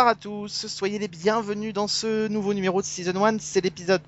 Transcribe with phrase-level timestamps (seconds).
[0.00, 4.00] Bonsoir à tous, soyez les bienvenus dans ce nouveau numéro de Season 1, c'est l'épisode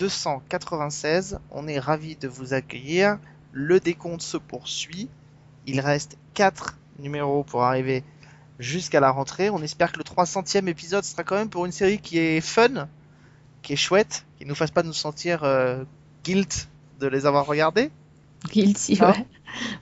[0.00, 1.38] 296.
[1.52, 3.20] On est ravis de vous accueillir.
[3.52, 5.08] Le décompte se poursuit.
[5.68, 8.02] Il reste 4 numéros pour arriver
[8.58, 9.48] jusqu'à la rentrée.
[9.48, 12.88] On espère que le 300e épisode sera quand même pour une série qui est fun,
[13.62, 15.84] qui est chouette, qui nous fasse pas nous sentir euh,
[16.24, 16.68] guilt
[16.98, 17.92] de les avoir regardés.
[18.50, 19.12] Guilty, Ah.
[19.12, 19.26] ouais.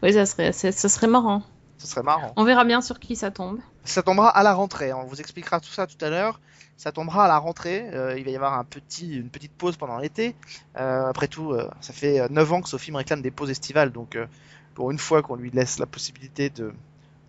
[0.02, 1.42] Oui, ça serait, ça serait marrant.
[1.78, 2.32] Ce serait marrant.
[2.36, 3.58] On verra bien sur qui ça tombe.
[3.84, 4.92] Ça tombera à la rentrée.
[4.92, 6.40] On vous expliquera tout ça tout à l'heure.
[6.76, 7.88] Ça tombera à la rentrée.
[7.92, 10.34] Euh, il va y avoir un petit, une petite pause pendant l'été.
[10.76, 13.50] Euh, après tout, euh, ça fait euh, 9 ans que Sophie me réclame des pauses
[13.50, 13.92] estivales.
[13.92, 14.18] Donc,
[14.74, 16.72] pour une fois qu'on lui laisse la possibilité de,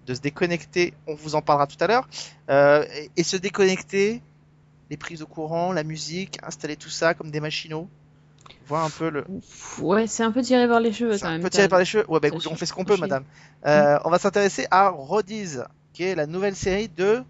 [0.05, 2.07] de se déconnecter, on vous en parlera tout à l'heure.
[2.49, 4.21] Et, et se déconnecter,
[4.89, 7.89] les prises au courant, la musique, installer tout ça comme des machinaux.
[8.67, 9.25] Voir un peu le.
[9.79, 11.41] Ouais, c'est un peu tiré par les cheveux quand un même.
[11.41, 12.05] peu tiré par les cheveux.
[12.09, 13.23] Ouais, bah écoute, on fait ce qu'on peut, madame.
[13.65, 15.57] Euh, on va s'intéresser à Rodies,
[15.93, 17.23] qui est la nouvelle série de.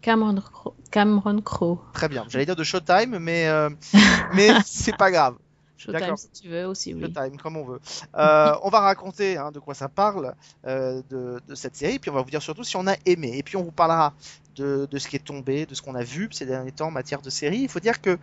[0.00, 1.78] Cameron, Crowe- Cameron Crowe.
[1.92, 2.24] Très bien.
[2.28, 3.68] J'allais dire de Showtime, mais euh,
[4.34, 5.34] mais c'est pas grave.
[5.76, 7.00] Showtime si tu veux aussi, oui.
[7.02, 7.80] Showtime, comme on veut.
[8.16, 10.34] Euh, on va raconter hein, de quoi ça parle
[10.66, 13.32] euh, de, de cette série, puis on va vous dire surtout si on a aimé,
[13.36, 14.12] et puis on vous parlera
[14.56, 16.90] de, de ce qui est tombé, de ce qu'on a vu ces derniers temps en
[16.92, 17.58] matière de série.
[17.58, 18.18] Il faut dire que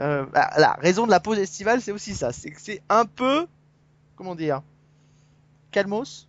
[0.00, 3.04] euh, bah, la raison de la pause estivale, c'est aussi ça, c'est que c'est un
[3.06, 3.46] peu,
[4.16, 4.62] comment dire,
[5.70, 6.28] calmos.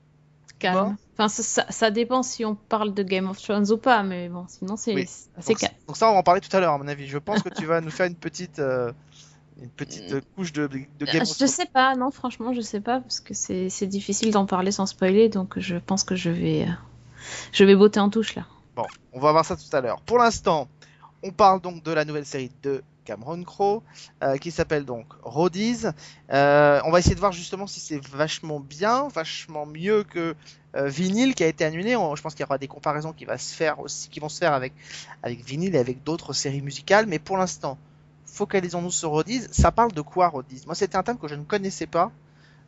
[0.59, 0.95] Calme.
[1.17, 4.75] Enfin, ça, dépend si on parle de Game of Thrones ou pas, mais bon, sinon
[4.77, 5.05] c'est Oui.
[5.59, 5.73] calme.
[5.87, 7.07] donc ça, on va en parler tout à l'heure, à mon avis.
[7.07, 8.91] Je pense que tu vas nous faire une petite, euh,
[9.61, 11.47] une petite euh, couche de, de Game Euh, of Je Thrones.
[11.49, 14.85] sais pas, non, franchement, je sais pas, parce que c'est c'est difficile d'en parler sans
[14.85, 16.71] spoiler, donc je pense que je vais, euh,
[17.51, 18.45] je vais botter en touche là.
[18.77, 19.99] Bon, on va voir ça tout à l'heure.
[20.01, 20.67] Pour l'instant,
[21.23, 23.81] on parle donc de la nouvelle série de Cameron Crowe,
[24.23, 25.83] euh, qui s'appelle donc Rodies.
[26.33, 30.35] Euh, on va essayer de voir justement si c'est vachement bien, vachement mieux que
[30.75, 31.95] euh, Vinyl qui a été annulé.
[31.95, 34.29] On- je pense qu'il y aura des comparaisons qui, va se faire aussi, qui vont
[34.29, 34.73] se faire avec,
[35.23, 37.05] avec Vinyl et avec d'autres séries musicales.
[37.05, 37.77] Mais pour l'instant,
[38.25, 39.43] focalisons-nous sur Rodies.
[39.51, 42.11] Ça parle de quoi Rodies Moi, c'était un thème que je ne connaissais pas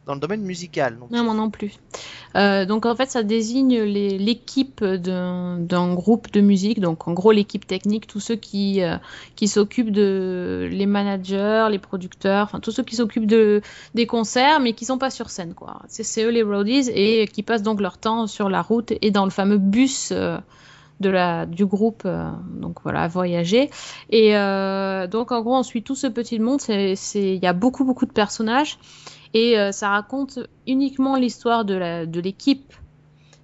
[0.08, 0.98] dans le domaine musical.
[0.98, 1.74] Donc, Non, moi non plus.
[2.36, 7.68] Euh, donc en fait, ça désigne l'équipe d'un groupe de musique, donc en gros l'équipe
[7.68, 8.98] technique, tous ceux qui, euh,
[9.46, 13.62] s'occupent de les managers, les producteurs, enfin tous ceux qui s'occupent de
[13.96, 15.82] des concerts, mais qui sont pas sur scène, quoi.
[15.88, 19.26] C'est eux les roadies et qui passent donc leur temps sur la route et dans
[19.26, 20.12] le fameux bus.
[20.12, 20.38] euh,
[21.46, 23.70] du groupe, euh, donc voilà, voyager.
[24.10, 24.32] Et
[25.12, 26.60] donc en gros, on suit tout ce petit monde.
[26.68, 28.80] Il y a beaucoup, beaucoup de personnages.
[29.34, 32.74] Et euh, ça raconte uniquement l'histoire de, l'équipe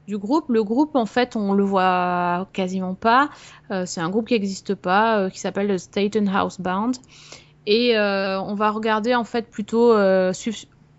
[0.08, 0.50] du groupe.
[0.50, 3.30] Le groupe, en fait, on le voit quasiment pas.
[3.72, 6.92] Euh, c'est un groupe qui n'existe pas, euh, qui s'appelle le Staten House Band.
[7.66, 9.96] Et on va regarder, en fait, plutôt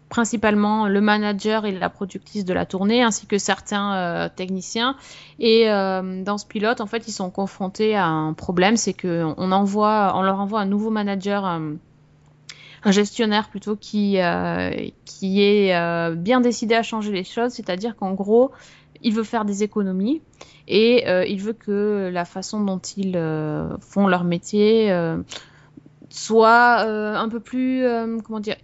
[0.08, 4.96] principalement le manager et la productrice de la tournée, ainsi que certains techniciens.
[5.38, 9.52] Et dans ce pilote, en fait, ils sont confrontés à un problème, c'est que on
[9.52, 11.60] envoie, on leur envoie un nouveau manager.
[12.84, 14.70] Un gestionnaire plutôt qui, euh,
[15.04, 18.50] qui est euh, bien décidé à changer les choses, c'est-à-dire qu'en gros,
[19.02, 20.22] il veut faire des économies
[20.68, 25.18] et euh, il veut que la façon dont ils euh, font leur métier euh,
[26.10, 27.84] soit euh, un peu plus,
[28.24, 28.56] comment dire,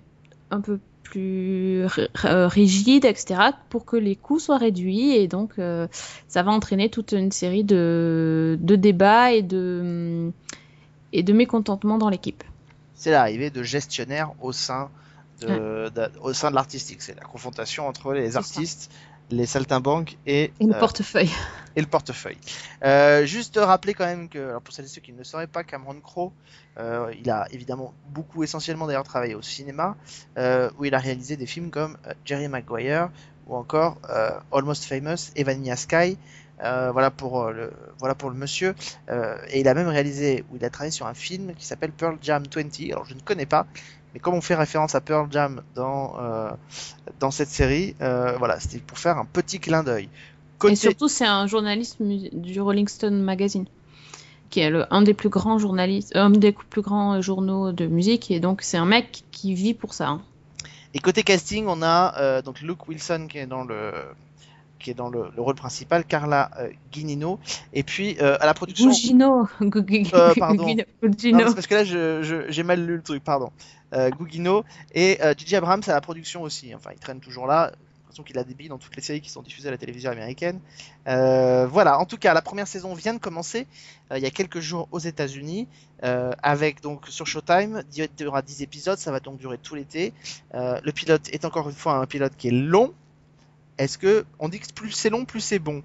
[0.50, 5.54] un peu plus ri- rigide, etc., pour que les coûts soient réduits et donc
[6.28, 10.30] ça va entraîner toute une série de, de débats et de,
[11.12, 12.44] et de mécontentements dans l'équipe.
[13.00, 14.90] C'est l'arrivée de gestionnaires au sein
[15.40, 17.00] de, de- au sein de l'artistique.
[17.00, 18.40] C'est la confrontation entre les ça.
[18.40, 18.92] artistes,
[19.30, 21.30] les saltimbanques et, Et le euh, portefeuille.
[21.76, 22.36] et le portefeuille.
[22.84, 25.46] Euh, juste rappeler quand même que, alors pour celles et ceux qui ne le sauraient
[25.46, 26.30] pas, Cameron Crowe,
[26.76, 29.96] euh, il a évidemment beaucoup, essentiellement d'ailleurs travaillé au cinéma,
[30.78, 31.96] où il a réalisé des films comme
[32.26, 33.08] Jerry Maguire
[33.46, 33.96] ou encore
[34.52, 36.18] Almost Famous et Vanilla Sky.
[36.62, 38.74] Euh, voilà pour euh, le voilà pour le monsieur
[39.08, 41.92] Euh, et il a même réalisé ou il a travaillé sur un film qui s'appelle
[41.92, 43.66] Pearl Jam 20 alors je ne connais pas
[44.12, 46.50] mais comme on fait référence à Pearl Jam dans euh,
[47.18, 50.08] dans cette série voilà c'était pour faire un petit clin d'œil
[50.68, 53.64] Et surtout, c'est un journaliste du Rolling Stone Magazine,
[54.50, 58.30] qui est le, un des plus grands journalistes, un des plus grands journaux de musique,
[58.30, 60.08] et donc c'est un mec qui vit pour ça.
[60.08, 60.20] hein.
[60.92, 63.92] Et côté casting, on a donc Luke Wilson qui est dans le
[64.80, 67.38] qui est dans le, le rôle principal, Carla euh, Guinino,
[67.72, 68.90] et puis euh, à la production.
[68.90, 69.48] Gugino.
[69.60, 70.64] Gugi- Euh, pardon.
[70.64, 70.84] Gugino.
[71.44, 73.50] Non, parce que là, je- je- j'ai mal lu le truc, pardon.
[73.92, 76.74] Gugino et Gigi Abrams à la production aussi.
[76.74, 77.72] Enfin, il traîne toujours là.
[78.02, 80.10] l'impression qu'il a des billes dans toutes les séries qui sont diffusées à la télévision
[80.10, 80.58] américaine.
[81.08, 83.66] Euh, voilà, en tout cas, la première saison vient de commencer
[84.10, 85.68] euh, il y a quelques jours aux États-Unis,
[86.04, 89.74] euh, avec donc sur Showtime, il y aura 10 épisodes, ça va donc durer tout
[89.76, 90.12] l'été.
[90.54, 92.92] Le pilote est encore une fois un pilote qui est long.
[93.80, 95.82] Est-ce que on dit que plus c'est long, plus c'est bon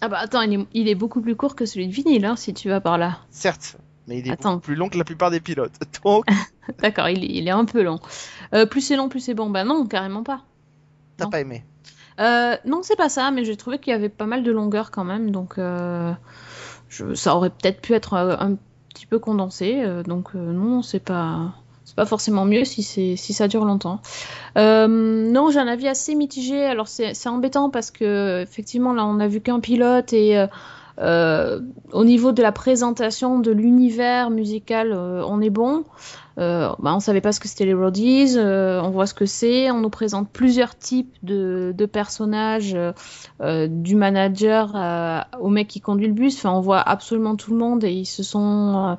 [0.00, 2.36] Ah bah attends, il est, il est beaucoup plus court que celui de vinyle, hein,
[2.36, 3.18] si tu vas par là.
[3.30, 3.76] Certes,
[4.06, 4.54] mais il est Attends.
[4.54, 5.72] beaucoup plus long que la plupart des pilotes.
[6.04, 6.26] Donc,
[6.80, 8.00] D'accord, il, est- il est un peu long.
[8.52, 9.50] Euh, plus c'est long, plus c'est bon.
[9.50, 10.42] Bah non, carrément pas.
[11.16, 11.64] t'as pas aimé
[12.20, 14.90] Euh, non, c'est pas ça, mais j'ai trouvé qu'il y avait pas mal de longueur
[14.90, 16.12] quand même, donc euh,
[16.88, 18.56] je- ça aurait peut-être pu être un
[18.90, 21.54] petit peu condensé, donc non, c'est pas
[21.84, 24.00] c'est pas forcément mieux si si ça dure longtemps.
[24.56, 26.64] Euh, non, j'ai un avis assez mitigé.
[26.64, 30.46] Alors c'est embêtant parce que effectivement là on a vu qu'un pilote et euh,
[31.00, 31.60] euh,
[31.92, 35.84] au niveau de la présentation de l'univers musical, euh, on est bon.
[36.38, 39.26] Euh, bah, on savait pas ce que c'était les roadies, euh, on voit ce que
[39.26, 42.76] c'est, on nous présente plusieurs types de, de personnages,
[43.40, 44.74] du manager
[45.40, 48.06] au mec qui conduit le bus, enfin on voit absolument tout le monde et ils
[48.06, 48.98] se sont,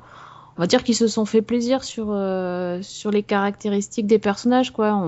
[0.58, 4.72] on va dire qu'ils se sont fait plaisir sur, euh, sur les caractéristiques des personnages,
[4.72, 5.06] quoi.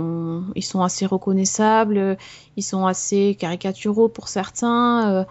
[0.55, 2.19] Ils sont assez reconnaissables,
[2.57, 5.25] ils sont assez caricaturaux pour certains, euh,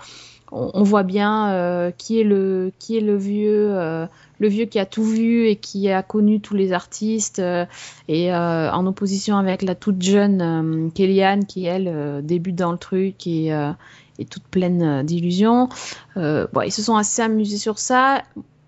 [0.51, 3.69] on, voit bien euh, qui est le, qui est le vieux.
[3.71, 4.07] euh,
[4.39, 7.41] le vieux qui a tout vu et qui a connu tous les artistes
[8.07, 13.47] et en opposition avec la toute jeune Kellyanne qui elle débute dans le truc et
[13.47, 15.69] est toute pleine d'illusions.
[16.15, 18.21] Bon, ils se sont assez amusés sur ça.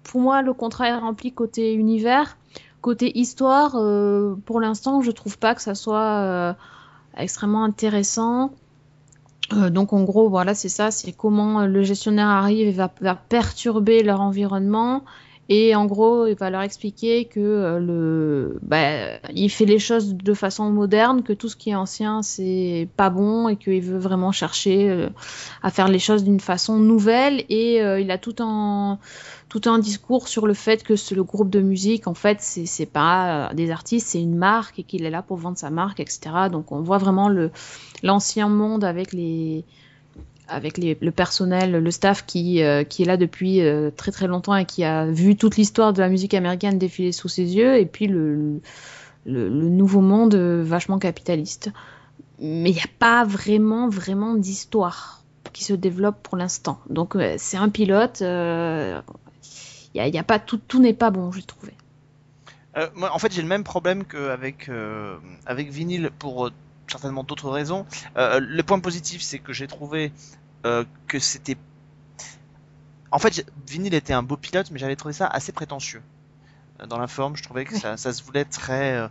[0.03, 2.37] Pour moi, le contrat est rempli côté univers.
[2.81, 6.53] Côté histoire, euh, pour l'instant, je trouve pas que ça soit euh,
[7.17, 8.51] extrêmement intéressant.
[9.53, 14.03] Euh, donc en gros, voilà, c'est ça, c'est comment le gestionnaire arrive et va perturber
[14.03, 15.03] leur environnement
[15.51, 20.13] et en gros, il va leur expliquer que euh, le, bah, il fait les choses
[20.13, 23.97] de façon moderne, que tout ce qui est ancien c'est pas bon et qu'il veut
[23.97, 25.09] vraiment chercher euh,
[25.63, 27.45] à faire les choses d'une façon nouvelle.
[27.49, 28.99] Et euh, il a tout un
[29.49, 33.51] tout un discours sur le fait que le groupe de musique, en fait, c'est pas
[33.55, 36.19] des artistes, c'est une marque et qu'il est là pour vendre sa marque, etc.
[36.51, 37.31] Donc on voit vraiment
[38.03, 39.65] l'ancien monde avec les
[40.49, 44.65] avec le personnel, le staff qui, euh, est là depuis euh, très très longtemps et
[44.65, 48.07] qui a vu toute l'histoire de la musique américaine défiler sous ses yeux, et puis
[48.07, 48.59] le,
[49.25, 51.71] nouveau monde euh, vachement capitaliste.
[52.39, 55.23] Mais il n'y a pas vraiment, vraiment d'histoire
[55.53, 56.79] qui se développe pour l'instant.
[56.89, 59.01] Donc c'est un pilote, il
[59.93, 61.73] y a, a pas tout, tout n'est pas bon, j'ai trouvé.
[62.75, 66.51] En fait, j'ai le même problème qu'avec euh, avec vinyle pour
[66.87, 67.85] certainement d'autres raisons.
[68.15, 70.11] Le point positif, c'est que j'ai trouvé
[70.65, 71.57] euh, que c'était.
[73.11, 76.01] En fait, vinyle était un beau pilote, mais j'avais trouvé ça assez prétentieux
[76.81, 77.35] Euh, dans la forme.
[77.37, 77.79] Je trouvais que Oui.
[77.79, 78.93] ça, ça se voulait très.
[78.95, 79.07] euh,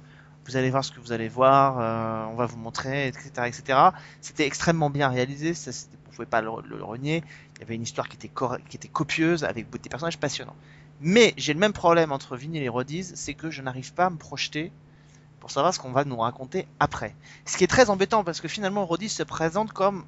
[0.46, 3.78] vous allez voir ce que vous allez voir, euh, on va vous montrer, etc., etc.
[4.22, 5.52] C'était extrêmement bien réalisé.
[5.54, 5.70] Ça,
[6.06, 7.22] vous pouvez pas le, le renier.
[7.56, 10.56] Il y avait une histoire qui était corre- qui était copieuse avec des personnages passionnants.
[11.00, 14.10] Mais j'ai le même problème entre Vinyl et Rodies, c'est que je n'arrive pas à
[14.10, 14.72] me projeter
[15.40, 17.14] pour savoir ce qu'on va nous raconter après.
[17.44, 20.04] Ce qui est très embêtant parce que finalement Rodies se présente comme,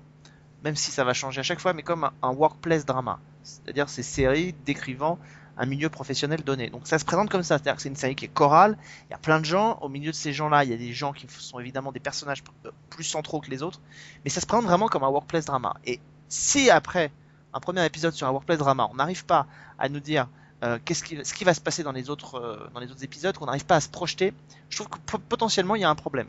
[0.65, 3.19] même si ça va changer à chaque fois, mais comme un, workplace drama.
[3.43, 5.19] C'est-à-dire ces séries décrivant
[5.57, 6.71] un milieu professionnel donné.
[6.71, 9.13] Donc ça se présente comme ça, c'est-à-dire que c'est une série qui est chorale, il
[9.13, 11.13] y a plein de gens, au milieu de ces gens-là, il y a des gens
[11.13, 13.81] qui sont évidemment des personnages euh, plus centraux que les autres,
[14.25, 15.75] mais ça se présente vraiment comme un workplace drama.
[15.85, 17.13] Et si après
[17.53, 19.47] un premier épisode sur un workplace drama, on n'arrive pas
[19.79, 20.29] à nous dire
[20.63, 23.47] euh, ce qui va se passer dans les autres, euh, dans les autres épisodes, qu'on
[23.47, 24.33] n'arrive pas à se projeter,
[24.69, 26.29] je trouve que po- potentiellement il y a un problème.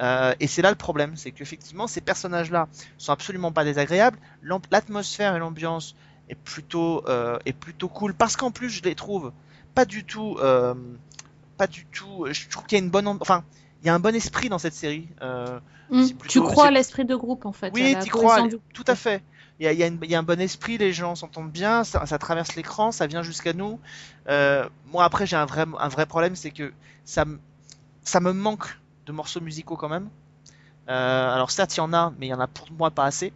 [0.00, 4.18] Euh, et c'est là le problème, c'est qu'effectivement ces personnages-là sont absolument pas désagréables,
[4.70, 5.94] l'atmosphère et l'ambiance
[6.28, 9.32] est plutôt, euh, est plutôt cool, parce qu'en plus je les trouve
[9.74, 10.74] pas du tout, euh,
[11.56, 13.44] pas du tout, je trouve qu'il y a une bonne, enfin
[13.82, 15.08] il y a un bon esprit dans cette série.
[15.90, 17.70] Hmm, plutôt- tu crois à l'esprit de groupe en fait.
[17.72, 19.22] oui, cohésion crois, du- tout à fait.
[19.60, 21.14] Il y a, il y a une- il y a un bon esprit, les gens
[21.14, 23.78] s'entendent bien, ça, ça traverse l'écran, ça vient jusqu'à nous.
[24.26, 26.72] Moi, après, j'ai un vrai, un vrai problème, c'est que
[27.04, 27.24] ça,
[28.02, 28.66] ça me manque
[29.06, 30.08] de morceaux musicaux quand même.
[30.88, 33.04] Euh, alors certes, il y en a, mais il y en a pour moi pas
[33.04, 33.32] assez.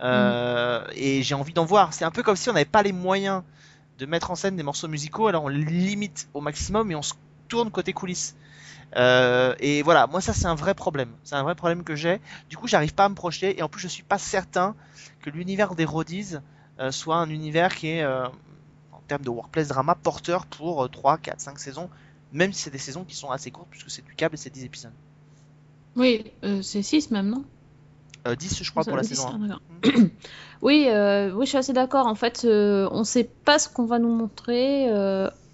[0.00, 1.94] Euh, Et j'ai envie d'en voir.
[1.94, 3.42] C'est un peu comme si on n'avait pas les moyens
[3.98, 7.14] de mettre en scène des morceaux musicaux, alors on limite au maximum et on se
[7.48, 8.34] tourne côté coulisses.
[8.96, 11.10] Euh, et voilà, moi ça c'est un vrai problème.
[11.22, 12.20] C'est un vrai problème que j'ai.
[12.50, 14.74] Du coup, j'arrive pas à me projeter et en plus, je suis pas certain
[15.22, 16.36] que l'univers des Rodies
[16.90, 18.04] soit un univers qui est
[19.04, 21.90] en termes de workplace drama porteur pour euh, 3, 4, 5 saisons,
[22.34, 24.50] même si c'est des saisons qui sont assez courtes puisque c'est du câble et c'est
[24.50, 24.92] 10 épisodes.
[25.96, 27.44] Oui, euh, c'est 6 même, non?
[28.26, 29.38] Euh, 10 je crois pour la saison ah, 1.
[29.38, 29.60] d'accord.
[30.62, 32.06] oui, euh, oui, je suis assez d'accord.
[32.06, 34.88] En fait, euh, on sait pas ce qu'on va nous montrer.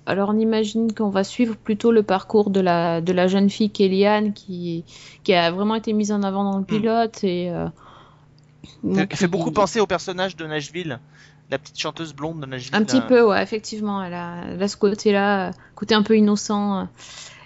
[0.07, 3.71] alors on imagine qu'on va suivre plutôt le parcours de la, de la jeune fille
[3.71, 4.85] Kellyanne qui,
[5.23, 7.69] qui a vraiment été mise en avant dans le pilote et euh,
[8.85, 10.99] Elle donc, fait beaucoup il- penser au personnage de Nashville,
[11.51, 12.75] la petite chanteuse blonde de Nashville.
[12.75, 14.03] Un petit euh, peu, ouais, effectivement.
[14.03, 16.81] Elle a, elle a ce côté-là, euh, côté un peu innocent.
[16.81, 16.85] euh.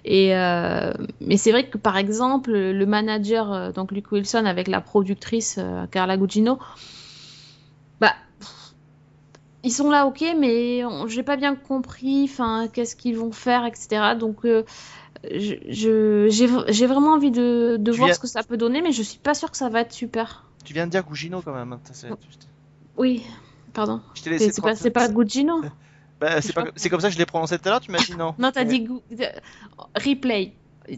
[0.04, 0.92] Et euh,
[1.23, 5.58] mais c'est vrai que par exemple, le manager, donc Luke Wilson, avec la productrice
[5.90, 6.58] Carla Gugino,
[8.00, 8.12] bah,
[9.62, 14.14] ils sont là, ok, mais j'ai pas bien compris, enfin, qu'est-ce qu'ils vont faire, etc.
[14.14, 14.64] Donc, euh,
[15.30, 19.18] j'ai, vraiment envie de, de voir viens- ce que ça peut donner, mais je suis
[19.18, 20.44] pas sûre que ça va être super.
[20.66, 21.73] Tu viens de dire Gugino quand même.
[21.73, 21.80] hein,
[22.99, 23.23] Oui,
[23.74, 24.00] pardon.
[24.14, 25.62] Je t'ai laissé C'est, pas, c'est pas Gugino.
[26.20, 28.16] Bah, c'est pas- comme ça que je l'ai prononcé tout à l'heure, tu m'as dit
[28.16, 28.34] non.
[28.38, 28.88] Non, t'as dit
[29.96, 30.52] replay.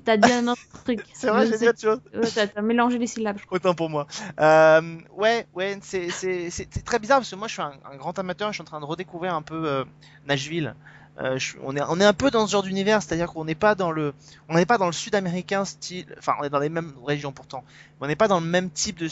[0.04, 1.00] T'as dit un autre truc.
[1.14, 2.00] C'est vrai, j'ai dit autre chose.
[2.14, 3.38] Ouais, t'as, mélangé les syllabes.
[3.50, 4.06] Autant pour moi.
[4.40, 8.48] Euh, ouais, ouais, c'est- très bizarre parce que moi je suis un, un grand amateur,
[8.50, 9.84] je suis en train de redécouvrir un peu euh,
[10.26, 10.74] Nashville.
[11.18, 13.54] Euh, je on, est, on est un peu dans ce genre d'univers, c'est-à-dire qu'on n'est
[13.54, 14.12] pas dans le,
[14.48, 17.64] on n'est pas dans le sud-américain style, enfin on est dans les mêmes régions pourtant,
[18.00, 19.08] mais on n'est pas dans le même type de-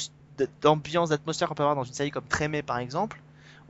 [0.61, 3.23] d'ambiance, d'atmosphère qu'on peut avoir dans une série comme Trémé par exemple.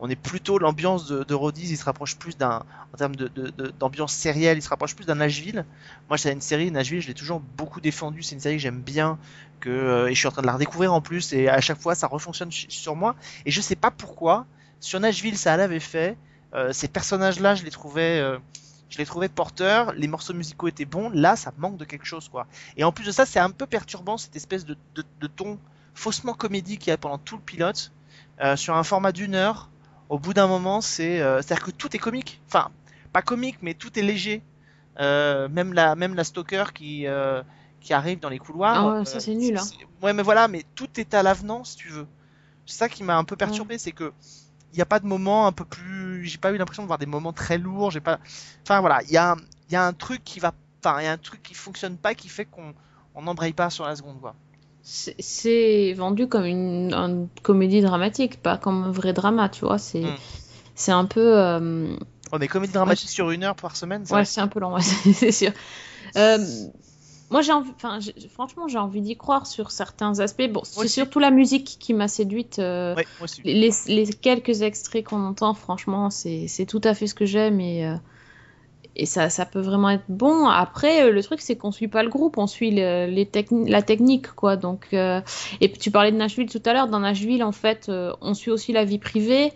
[0.04, 4.58] On est plutôt l'ambiance de, de il se rapproche plus d'un, en termes d'ambiance sérielle,
[4.58, 5.64] il se rapproche plus d'un Nashville.
[6.10, 8.22] Moi, c'est une série Nashville, je l'ai toujours beaucoup défendu.
[8.22, 9.18] C'est une série que j'aime bien,
[9.60, 11.80] que euh, et je suis en train de la redécouvrir en plus, et à chaque
[11.80, 13.16] fois, ça refonctionne sur moi.
[13.46, 14.44] Et je sais pas pourquoi.
[14.78, 16.18] Sur Nashville, ça l'avait fait.
[16.52, 18.36] Euh, ces personnages-là, je les trouvais, euh,
[18.90, 19.94] je les trouvais porteurs.
[19.94, 21.08] Les morceaux musicaux étaient bons.
[21.14, 22.46] Là, ça manque de quelque chose, quoi.
[22.76, 24.76] Et en plus de ça, c'est un peu perturbant cette espèce de,
[25.34, 25.58] ton
[25.94, 27.90] faussement comédie qu'il y a pendant tout le pilote
[28.56, 29.70] sur un format d'une heure.
[30.08, 32.42] Au bout d'un moment, c'est, euh, c'est-à-dire que tout est comique.
[32.46, 32.70] Enfin,
[33.12, 34.42] pas comique, mais tout est léger.
[35.00, 37.42] Euh, même la, même la stalker qui, euh,
[37.80, 38.78] qui arrive dans les couloirs.
[38.82, 39.70] Ah ouais, ça, c'est nul, hein.
[40.02, 42.06] Ouais, mais voilà, mais tout est à l'avenant, si tu veux.
[42.66, 44.12] C'est ça qui m'a un peu perturbé, c'est que
[44.72, 46.24] il n'y a pas de moment un peu plus.
[46.26, 47.90] J'ai pas eu l'impression de voir des moments très lourds.
[47.92, 48.18] J'ai pas.
[48.62, 49.36] Enfin voilà, il y a, un-
[49.68, 50.52] il y a un truc qui va.
[50.84, 52.74] Enfin, il y a un truc qui fonctionne pas, qui fait qu'on
[53.14, 54.36] on n'embraye pas sur la seconde, quoi.
[54.86, 59.78] C'est, vendu comme une, une comédie dramatique, pas comme un vrai drama, tu vois.
[59.78, 60.14] C'est, Mm.
[60.74, 61.38] c'est un peu.
[61.38, 61.96] euh,
[62.32, 64.80] On est comédie dramatique sur une heure par semaine, c'est Ouais, c'est un peu ouais,
[65.14, 65.52] c'est sûr.
[66.16, 66.38] Euh,
[67.30, 67.98] moi, j'ai envie, enfin,
[68.30, 70.48] franchement, j'ai envie d'y croire sur certains aspects.
[70.52, 72.58] Bon, c'est surtout la musique qui m'a séduite.
[72.58, 73.40] euh, Ouais, moi aussi.
[73.42, 77.58] les, les quelques extraits qu'on entend, franchement, c'est, c'est tout à fait ce que j'aime
[77.60, 77.94] et, euh,
[78.96, 80.46] et ça, ça peut vraiment être bon.
[80.46, 83.68] Après, euh, le truc, c'est qu'on suit pas le groupe, on suit le- les techni-
[83.68, 84.56] la technique, quoi.
[84.56, 85.20] Donc, euh,
[85.60, 86.88] et tu parlais de Nashville tout à l'heure.
[86.88, 89.52] Dans Nashville, en fait, euh, on suit aussi la vie privée.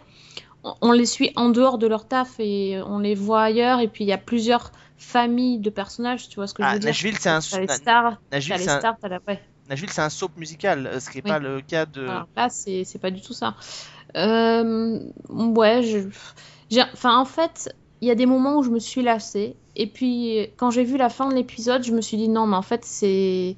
[0.64, 3.78] On, on les suit en dehors de leur taf et on les voit ailleurs.
[3.80, 6.72] Et puis il y a plusieurs familles de personnages, tu vois ce que je Ah,
[6.74, 6.88] veux dire.
[6.88, 9.20] Nashville, c'est un, T'as les Na- stars, t'as Nashville, les un, la...
[9.28, 9.40] ouais.
[9.68, 11.30] Nashville, c'est un soap musical, euh, ce qui n'est Oui.
[11.30, 12.08] pas le cas de.
[12.08, 13.54] Alors là, c'est pas du tout ça.
[14.16, 16.08] Euh, ouais, je...
[16.92, 19.56] Enfin, en fait, il y a des moments où je me suis lassée.
[19.76, 22.56] Et puis, quand j'ai vu la fin de l'épisode, je me suis dit non, mais
[22.56, 23.56] en fait, c'est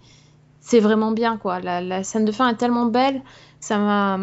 [0.61, 1.61] c'est vraiment bien, quoi.
[1.61, 3.23] La, scène de fin est tellement belle.
[3.61, 4.19] Ça m'a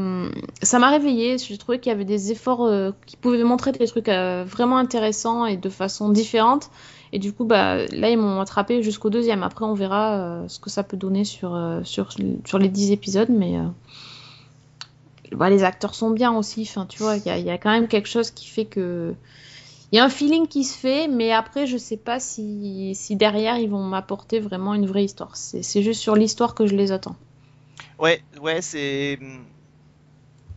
[0.61, 1.37] ça m'a réveillée.
[1.37, 4.77] J'ai trouvé qu'il y avait des efforts euh, qui pouvaient montrer des trucs euh, vraiment
[4.77, 6.69] intéressants et de façon différente.
[7.13, 9.43] Et du coup, bah, là, ils m'ont attrapé jusqu'au deuxième.
[9.43, 12.09] Après, on verra euh, ce que ça peut donner sur, sur,
[12.45, 13.29] sur les dix épisodes.
[13.29, 13.55] Mais
[15.31, 16.61] bah, les acteurs sont bien aussi.
[16.63, 19.15] Enfin, tu vois, il y a quand même quelque chose qui fait que.
[19.91, 23.15] Il y a un feeling qui se fait, mais après, je sais pas si, si
[23.15, 25.35] derrière, ils vont m'apporter vraiment une vraie histoire.
[25.35, 27.15] C'est juste sur l'histoire que je les attends.
[27.99, 29.17] Ouais, ouais, c'est.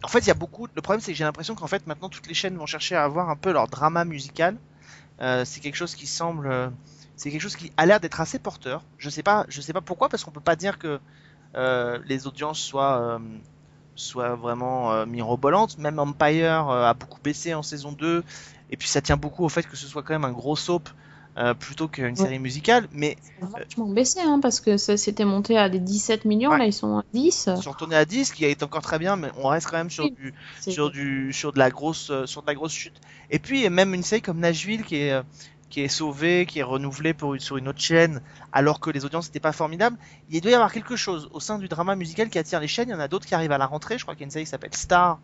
[0.03, 0.67] En fait, il y a beaucoup.
[0.75, 3.05] Le problème, c'est que j'ai l'impression qu'en fait, maintenant, toutes les chaînes vont chercher à
[3.05, 4.57] avoir un peu leur drama musical.
[5.21, 6.73] Euh, c'est quelque chose qui semble.
[7.17, 8.83] C'est quelque chose qui a l'air d'être assez porteur.
[8.99, 10.99] Je sais pas, je sais pas pourquoi, parce qu'on peut pas dire que
[11.55, 13.19] euh, les audiences soient, euh,
[13.95, 15.79] soient vraiment euh, mirobolantes.
[15.79, 18.25] Même Empire euh, a beaucoup baissé en saison 2.
[18.71, 20.89] Et puis, ça tient beaucoup au fait que ce soit quand même un gros soap
[21.39, 22.89] euh, plutôt qu'une série musicale.
[22.93, 26.59] Mais vachement baissé, hein, parce que ça s'était monté à des 17 millions, Ouais.
[26.59, 27.51] là, ils sont à 10.
[27.57, 29.91] ils sont tournés à 10, qui est encore très bien, mais on reste quand même
[29.91, 30.13] sur Oui.
[30.13, 30.35] du.
[30.61, 33.95] Sur du sur de la grosse euh, sur de la grosse chute et puis même
[33.95, 35.23] une série comme Nashville qui est
[35.71, 38.21] qui est sauvée qui est renouvelée pour une- sur une autre chaîne
[38.53, 39.97] alors que les audiences n'étaient pas formidables
[40.29, 41.31] il doit y avoir quelque chose.
[41.33, 43.35] Au sein du drama musical qui attire les chaînes il y en a d'autres qui
[43.35, 43.97] arrivent à la rentrée.
[43.97, 45.21] Je crois qu'il y a une série qui s'appelle Star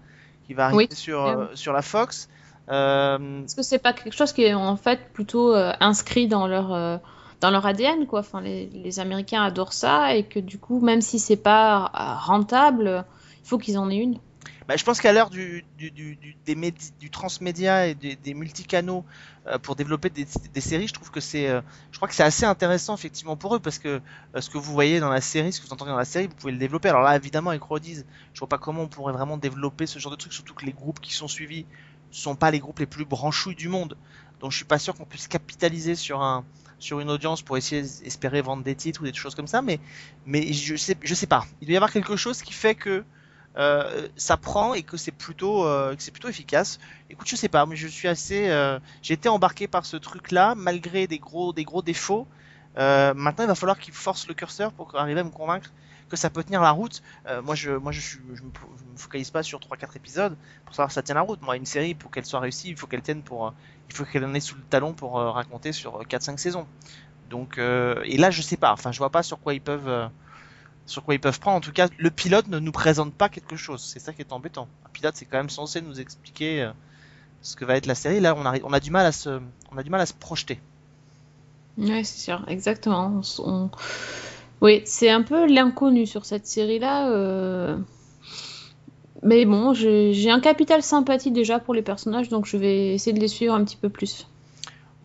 [0.46, 0.96] qui va arriver Oui.
[0.96, 2.28] sur euh, sur la Fox.
[2.68, 6.46] Euh, Est-ce que c'est pas quelque chose qui est en fait plutôt euh, inscrit dans
[6.48, 6.98] leur, euh,
[7.40, 8.20] dans leur ADN, quoi?
[8.20, 11.90] Enfin, les, les Américains adorent ça, et que du coup, même si c'est pas
[12.26, 13.04] rentable,
[13.44, 14.18] il faut qu'ils en aient une.
[14.68, 16.36] Bah, je pense qu'à l'heure du, du, du, du,
[16.98, 19.04] du transmédia et des, des multicanaux
[19.46, 21.60] euh, pour développer des, des séries, je trouve que c'est, euh,
[21.92, 24.00] je crois que c'est assez intéressant effectivement pour eux parce que
[24.34, 26.26] euh, ce que vous voyez dans la série, ce que vous entendez dans la série,
[26.26, 26.88] vous pouvez le développer.
[26.88, 30.10] Alors là, évidemment, avec Rodies, je vois pas comment on pourrait vraiment développer ce genre
[30.10, 31.64] de truc, surtout que les groupes qui sont suivis
[32.10, 33.96] sont pas les groupes les plus branchouilles du monde.
[34.40, 36.44] donc je suis pas sûr qu'on puisse capitaliser sur un
[36.78, 39.80] sur une audience pour essayer d'espérer vendre des titres ou des choses comme ça, mais
[40.26, 41.46] mais je sais je sais pas.
[41.60, 43.04] Il doit y avoir quelque chose qui fait que
[43.58, 46.78] euh, ça prend et que c'est plutôt euh, que c'est plutôt efficace.
[47.08, 50.30] Écoute, je sais pas, mais je suis assez euh, j'ai été embarqué par ce truc
[50.30, 52.26] là malgré des gros des gros défauts.
[52.76, 55.70] Maintenant, il va falloir qu'il force le curseur pour arriver à me convaincre
[56.10, 57.02] que ça peut tenir la route.
[57.42, 57.96] Moi, je, moi, me,
[58.36, 58.50] je me
[58.96, 60.36] focalise pas sur 3-4 épisodes
[60.66, 61.40] pour savoir si ça tient la route.
[61.40, 63.54] Moi, une série, pour qu'elle soit réussie, il faut qu'elle tienne pour,
[63.88, 66.66] il faut qu'elle en ait sous le talon pour raconter sur 4-5 saisons.
[67.30, 68.72] Donc, et là, je sais pas.
[68.72, 70.10] Enfin, je vois pas sur quoi ils peuvent,
[70.86, 71.58] sur quoi ils peuvent prendre.
[71.58, 73.82] En tout cas, le pilote ne nous présente pas quelque chose.
[73.82, 74.68] C'est ça qui est embêtant.
[74.86, 76.70] Un pilote, c'est quand même censé nous expliquer euh,
[77.42, 78.20] ce que va être la série.
[78.20, 79.40] Là, on a, on a du mal à se,
[79.72, 80.60] on a du mal à se projeter.
[81.76, 83.20] Ouais, c'est sûr, exactement.
[83.40, 83.70] On
[84.62, 87.10] Oui, c'est un peu l'inconnu sur cette série-là.
[87.10, 87.76] euh.
[89.22, 93.20] Mais bon, j'ai un capital sympathie déjà pour les personnages, donc je vais essayer de
[93.20, 94.26] les suivre un petit peu plus.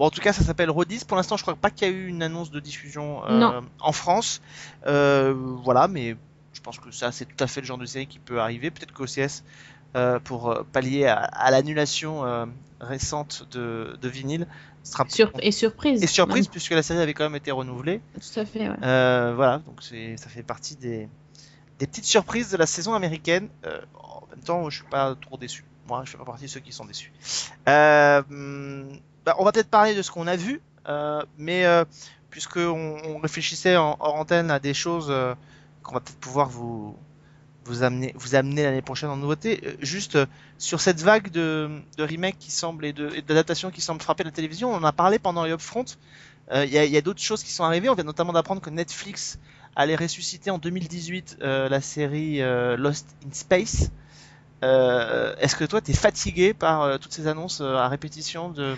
[0.01, 1.05] Bon, en tout cas, ça s'appelle Rodis.
[1.05, 3.91] Pour l'instant, je crois pas qu'il y a eu une annonce de diffusion euh, en
[3.91, 4.41] France.
[4.88, 5.31] Euh,
[5.63, 6.15] voilà, mais
[6.53, 8.72] je pense que ça, c'est tout à fait le genre de série qui peut arriver.
[8.72, 9.43] Peut-être qu'OCS,
[9.96, 12.24] euh, pour euh, pallier à, à l'annulation
[12.79, 14.48] récente de, de vinyle,
[14.81, 15.31] sera Sur...
[15.39, 16.01] Et surprise.
[16.01, 18.01] et surprise puisque la série avait quand même été renouvelée.
[18.15, 18.77] Tout à fait, ouais.
[19.36, 21.10] Voilà, donc ça fait partie des,
[21.77, 23.50] des petites surprises de la saison américaine.
[23.93, 25.63] En même temps, je suis pas trop déçu.
[25.88, 27.12] Moi, je fais pas partie de ceux qui sont déçus.
[27.70, 28.22] Euh,
[29.25, 31.85] bah, on va peut-être parler de ce qu'on a vu, euh, mais euh,
[32.29, 35.35] puisque on, réfléchissait en hors antenne à des choses euh,
[35.83, 36.95] qu'on va peut-être pouvoir vous
[37.65, 39.77] vous amener vous amener l'année prochaine en nouveauté.
[39.81, 40.17] juste
[40.57, 44.71] sur cette vague de, de remakes qui semble et d'adaptations qui semblent frapper la télévision,
[44.71, 45.85] on en a parlé pendant les upfront.
[46.53, 47.87] Il y a, y a d'autres choses qui sont arrivées.
[47.87, 49.37] On vient notamment d'apprendre que Netflix
[49.75, 53.91] allait ressusciter en 2018 euh, la série euh, Lost in Space.
[54.63, 58.75] Est-ce que toi t'es fatigué par toutes ces annonces à répétition de,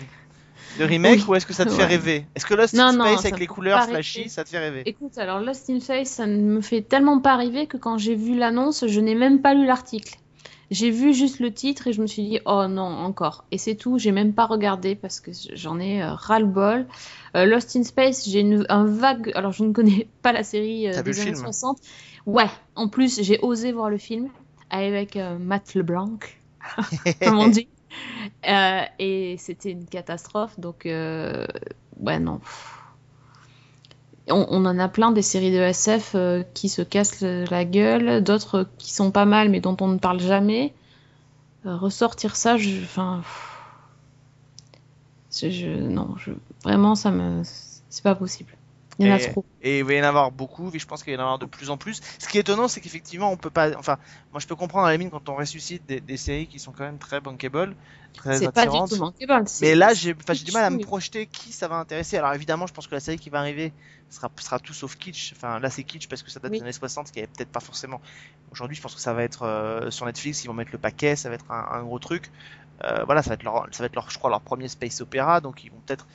[0.78, 1.24] de remake Oui.
[1.28, 3.46] ou est-ce que ça te fait rêver Est-ce que Lost Non, in Space avec les
[3.46, 4.30] couleurs flashy rêver.
[4.30, 7.32] ça te fait rêver Écoute, alors Lost in Face, ça ne me fait tellement pas
[7.32, 10.18] arriver que quand j'ai vu l'annonce, je n'ai même pas lu l'article.
[10.70, 13.44] J'ai vu juste le titre et je me suis dit, oh non, encore.
[13.52, 16.86] Et c'est tout, j'ai même pas regardé parce que j'en ai euh, ras-le-bol.
[17.36, 19.30] Euh, Lost in Space, j'ai un vague.
[19.34, 21.78] Alors, je ne connais pas la série euh, des le années film 60.
[22.26, 24.30] Ouais, en plus, j'ai osé voir le film
[24.70, 26.18] avec euh, Matt LeBlanc,
[27.22, 27.68] comme on dit.
[28.48, 31.46] Euh, et c'était une catastrophe, donc euh,
[31.98, 32.40] ouais non.
[34.28, 38.68] On, en a plein des séries de SF euh, qui se cassent la gueule, d'autres
[38.78, 40.74] qui sont pas mal mais dont on ne parle jamais.
[41.64, 43.22] Ressortir ça, enfin,
[45.42, 46.14] non,
[46.62, 48.52] vraiment ça me, c'est pas possible.
[48.98, 49.44] Il y en a Et- trop.
[49.60, 51.38] Et il va y en avoir beaucoup, et je pense qu'il va y en avoir
[51.38, 52.00] de plus en plus.
[52.18, 53.76] Ce qui est étonnant, c'est qu'effectivement, on peut pas.
[53.78, 53.98] Enfin,
[54.30, 56.72] moi, je peux comprendre à la limite quand on ressuscite des, des séries qui sont
[56.72, 57.74] quand même très bankable,
[58.12, 58.90] très C'est pas du attirantes.
[58.90, 59.12] tout
[59.62, 62.16] Mais là, j'ai du mal à me projeter qui ça va intéresser.
[62.18, 63.72] Alors évidemment, je pense que la série qui va arriver
[64.10, 65.32] sera, sera tout sauf kitsch.
[65.34, 66.58] Enfin, là, c'est kitsch parce que ça date Oui.
[66.58, 68.00] des années 60, ce qui est peut-être pas forcément.
[68.50, 71.16] Aujourd'hui, je pense que ça va être euh, sur Netflix, ils vont mettre le paquet,
[71.16, 72.30] ça va être un, un gros truc.
[72.84, 75.00] Euh, voilà, ça va être leur, ça va être leur, je crois, leur premier space
[75.00, 76.06] opéra, donc ils vont peut-être.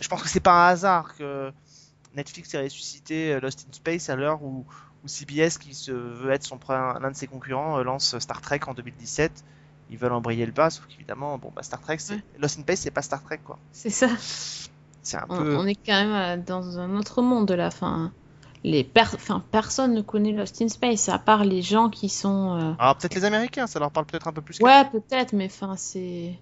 [0.00, 1.52] Je pense que c'est pas un hasard que
[2.16, 4.64] Netflix ait ressuscité euh, Lost in Space à l'heure où,
[5.04, 8.60] où CBS, qui se veut être son l'un de ses concurrents, euh, lance Star Trek
[8.66, 9.44] en 2017.
[9.90, 12.20] Ils veulent embrayer le pas, sauf qu'évidemment, bon, bah, Star Trek, Ouais.
[12.38, 13.58] Lost in Space, c'est pas Star Trek, quoi.
[13.72, 14.08] C'est ça.
[15.12, 15.56] Un On, peu.
[15.58, 17.66] on est quand même euh, dans un autre monde là.
[17.66, 18.10] Enfin,
[18.64, 22.58] les per- enfin, personne ne connaît Lost in Space à part les gens qui sont.
[22.58, 24.58] euh, Alors peut-être les Américains, ça leur parle peut-être un peu plus.
[24.60, 26.38] Ouais, peut-être, mais enfin, c'est.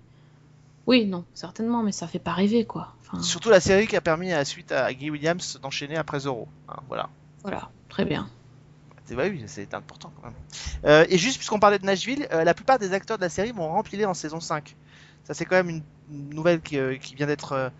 [0.86, 2.94] Oui, non, certainement, mais ça fait pas rêver quoi.
[3.00, 6.20] Enfin, Surtout la série qui a permis à la suite à Guy Williams d'enchaîner après
[6.20, 6.48] Zorro.
[6.68, 7.08] Hein, voilà.
[7.42, 8.28] voilà, très bien.
[9.04, 10.36] C'est bah oui, c'est important quand même.
[10.84, 13.52] Euh, et juste puisqu'on parlait de Nashville, euh, la plupart des acteurs de la série
[13.52, 14.76] vont remplir en saison 5.
[15.24, 15.82] Ça c'est quand même une,
[16.30, 17.70] nouvelle qui, euh, qui vient d'être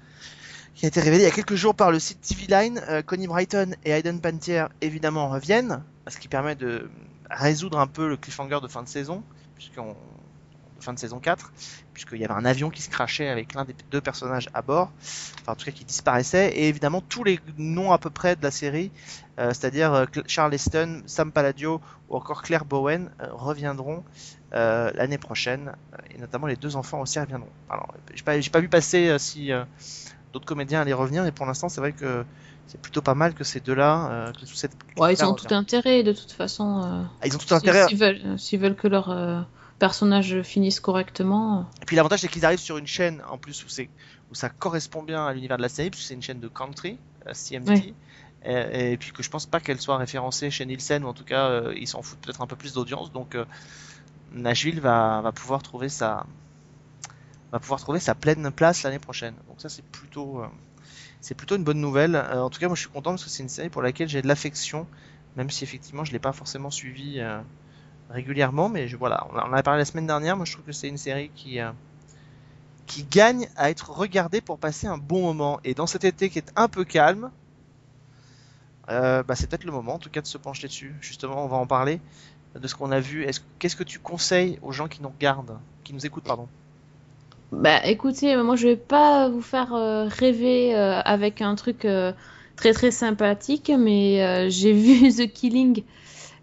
[0.75, 2.81] qui a été révélée il y a quelques jours par le site TV Line.
[3.05, 6.91] Connie Brighton et Hayden Pantier évidemment reviennent, ce qui permet de
[7.31, 9.23] résoudre un peu le cliffhanger de fin de saison,
[9.55, 9.95] puisqu'on
[10.83, 11.53] fin de saison 4,
[11.95, 14.90] puisqu'il y avait un avion qui se crachait avec l'un des deux personnages à bord,
[15.40, 18.42] enfin en tout cas qui disparaissait, et évidemment tous les noms à peu près de
[18.42, 18.90] la série,
[19.38, 24.05] euh, c'est-à-dire euh, Charles Heston, Sam Palladio ou encore Claire Bowen euh, reviendront
[24.55, 25.73] euh, l'année prochaine,
[26.14, 27.49] et notamment les deux enfants aussi reviendront.
[27.71, 29.51] Alors j'ai pas, j'ai pas vu passer si
[30.33, 32.25] d'autres comédiens allaient revenir, mais pour l'instant c'est vrai que
[32.68, 35.47] c'est plutôt pas mal que ces deux-là, euh, cette Ouais, ils ont revient.
[35.49, 36.83] tout intérêt de toute façon.
[36.85, 37.87] euh, Ah, ils ont tout intérêt.
[37.88, 39.40] S'ils veulent, veulent que leur euh,
[39.83, 41.66] personnage finisse correctement.
[41.83, 43.88] Et puis l'avantage c'est qu'ils arrivent sur une chaîne en plus où c'est
[44.31, 46.99] où ça correspond bien à l'univers de la série puisque c'est une chaîne de country,
[47.27, 47.92] euh, CMT.
[48.45, 51.25] Et, et puis que je pense pas qu'elle soit référencée chez Nielsen ou en tout
[51.25, 53.45] cas euh, ils s'en foutent peut-être un peu plus d'audience donc euh,
[54.33, 56.27] Nashville va, va pouvoir trouver sa
[57.51, 59.35] va pouvoir trouver sa pleine place l'année prochaine.
[59.49, 60.47] Donc ça c'est plutôt euh,
[61.21, 62.16] c'est plutôt une bonne nouvelle.
[62.16, 64.23] En tout cas, moi je suis content parce que c'est une série pour laquelle j'ai
[64.23, 64.87] de l'affection,
[65.37, 67.40] même si effectivement je l'ai pas forcément suivi euh,
[68.12, 70.37] régulièrement, mais voilà, on en a parlé la semaine dernière.
[70.37, 71.70] Moi je trouve que c'est une série qui euh,
[72.87, 75.61] qui gagne à être regardée pour passer un bon moment.
[75.64, 77.31] Et dans cet été qui est un peu calme,
[78.90, 80.94] euh, bah, c'est peut-être le moment en tout cas de se pencher dessus.
[81.01, 82.01] Justement, on va en parler
[82.55, 83.25] de ce qu'on a vu.
[83.25, 86.48] Est-ce qu'est-ce que tu conseilles aux gens qui nous regardent, qui nous écoutent, pardon?
[87.53, 92.12] Bah écoutez, moi je vais pas vous faire euh, rêver euh, avec un truc euh,
[92.57, 94.72] très très sympathique, mais euh, j'ai
[95.03, 95.85] vu The Killing,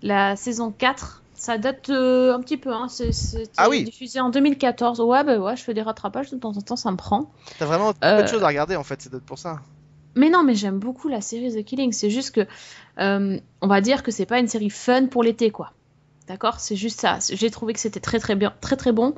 [0.04, 1.24] la saison 4.
[1.40, 2.88] Ça date euh, un petit peu, hein.
[2.90, 3.86] c'est- Ah oui.
[3.86, 5.00] diffusé en 2014.
[5.00, 7.32] Ouais, bah ouais, je fais des rattrapages de temps en temps, ça me prend.
[7.58, 9.62] T'as vraiment Euh, peu de choses à regarder en fait, c'est peut-être pour ça.
[10.16, 11.94] Mais non, mais j'aime beaucoup la série The Killing.
[11.94, 12.42] C'est juste que,
[13.00, 15.72] euh, on va dire que c'est pas une série fun pour l'été, quoi.
[16.28, 16.60] D'accord?
[16.60, 17.20] C'est juste ça.
[17.32, 19.16] J'ai trouvé que c'était très très bien, très très bon.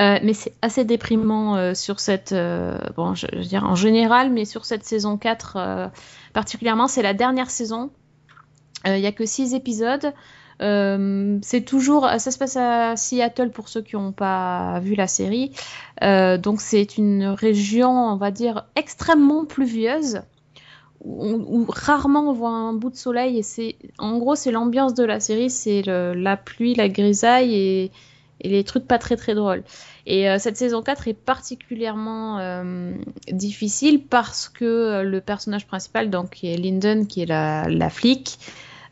[0.00, 2.32] Euh, mais c'est assez déprimant sur cette.
[2.34, 5.88] bon, je, je veux dire en général, mais sur cette saison 4 euh,
[6.34, 7.90] particulièrement, c'est la dernière saison.
[8.86, 10.12] Il y a que 6 épisodes.
[10.62, 15.06] Euh, c'est toujours, ça se passe à Seattle pour ceux qui n'ont pas vu la
[15.06, 15.52] série.
[16.02, 20.22] Euh, donc c'est une région, on va dire, extrêmement pluvieuse,
[21.04, 23.38] où, rarement on voit un bout de soleil.
[23.38, 27.92] Et c'est, en gros, c'est l'ambiance de la série, c'est la pluie, la grisaille et,
[28.42, 29.62] les trucs pas très très drôles.
[30.06, 32.62] Et euh, cette saison 4 est particulièrement
[33.30, 38.38] difficile parce que le personnage principal, donc qui est Lyndon, qui est la, flic,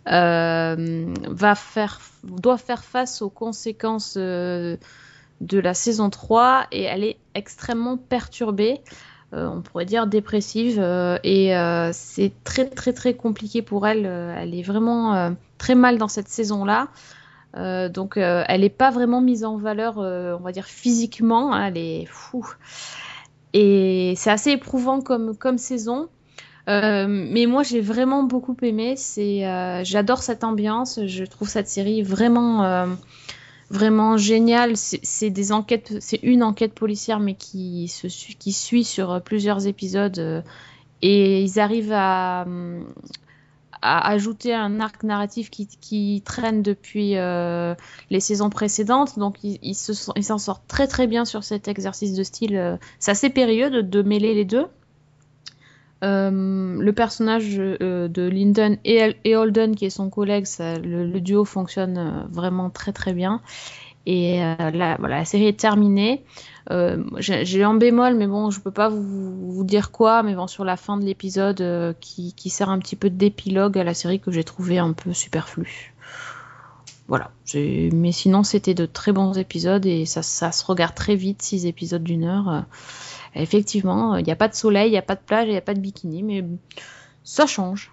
[0.07, 4.77] va faire, doit faire face aux conséquences euh,
[5.41, 8.81] de la saison 3 et elle est extrêmement perturbée,
[9.33, 14.07] euh, on pourrait dire dépressive, euh, et euh, c'est très très très compliqué pour elle.
[14.07, 16.89] euh, elle est vraiment euh, très mal dans cette saison-là.
[17.57, 21.53] Euh, donc euh, elle n'est pas vraiment mise en valeur, euh, on va dire physiquement,
[21.55, 22.47] hein, elle est fou.
[23.53, 26.09] Et c'est assez éprouvant comme, comme saison.
[26.69, 28.95] Euh, mais moi j'ai vraiment beaucoup aimé.
[29.19, 31.01] Euh, j'adore cette ambiance.
[31.07, 32.87] Je trouve cette série vraiment, euh,
[33.71, 34.77] vraiment géniale.
[34.77, 40.45] C'est des enquêtes, c'est une enquête policière mais qui se qui suit sur plusieurs épisodes.
[41.03, 42.47] et ils arrivent à,
[43.85, 47.15] ajouter un arc narratif qui, traîne depuis
[48.11, 49.19] les saisons précédentes.
[49.19, 52.79] Donc ils, s'en sortent très très bien sur cet exercice de style.
[53.01, 54.67] C'est assez périlleux de mêler les deux.
[56.03, 56.31] Euh,
[56.81, 62.27] le personnage euh, de Lyndon et, Holden, qui est son collègue, le, duo fonctionne euh,
[62.31, 63.41] vraiment très très bien.
[64.05, 66.25] Et là, voilà, la série est terminée.
[67.19, 70.77] J'ai un bémol, mais bon, je peux pas vous, dire quoi, mais bon, sur la
[70.77, 74.79] fin de l'épisode qui, sert un petit peu d'épilogue à la série que j'ai trouvé
[74.79, 75.95] un peu superflu.
[77.13, 77.31] Voilà.
[77.93, 81.67] Mais sinon, c'était de très bons épisodes et ça, ça se regarde très vite, six
[81.67, 82.49] épisodes d'une heure.
[82.49, 82.61] Euh,
[83.35, 85.59] Effectivement, il n'y a pas de soleil, il n'y a pas de plage, il n'y
[85.59, 86.43] a pas de bikini, mais
[87.23, 87.93] ça change.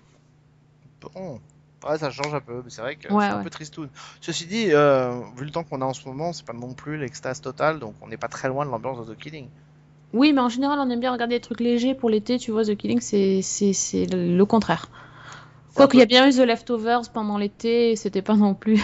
[1.01, 1.41] Bon.
[1.85, 3.43] Ouais, ça change un peu, mais c'est vrai que Ouais, c'est un ouais.
[3.43, 3.89] peu tristoun.
[4.21, 6.97] Ceci dit, euh, vu le temps qu'on a en ce moment, c'est pas non plus
[6.97, 9.47] l'extase totale, donc on n'est pas très loin de l'ambiance de The Killing.
[10.13, 12.63] Oui, mais en général, on aime bien regarder des trucs légers pour l'été, tu vois,
[12.63, 13.41] The Killing, c'est
[14.13, 14.87] le contraire.
[15.75, 18.81] Quoi un qu'il y a bien eu The Leftovers pendant l'été, c'était pas non plus.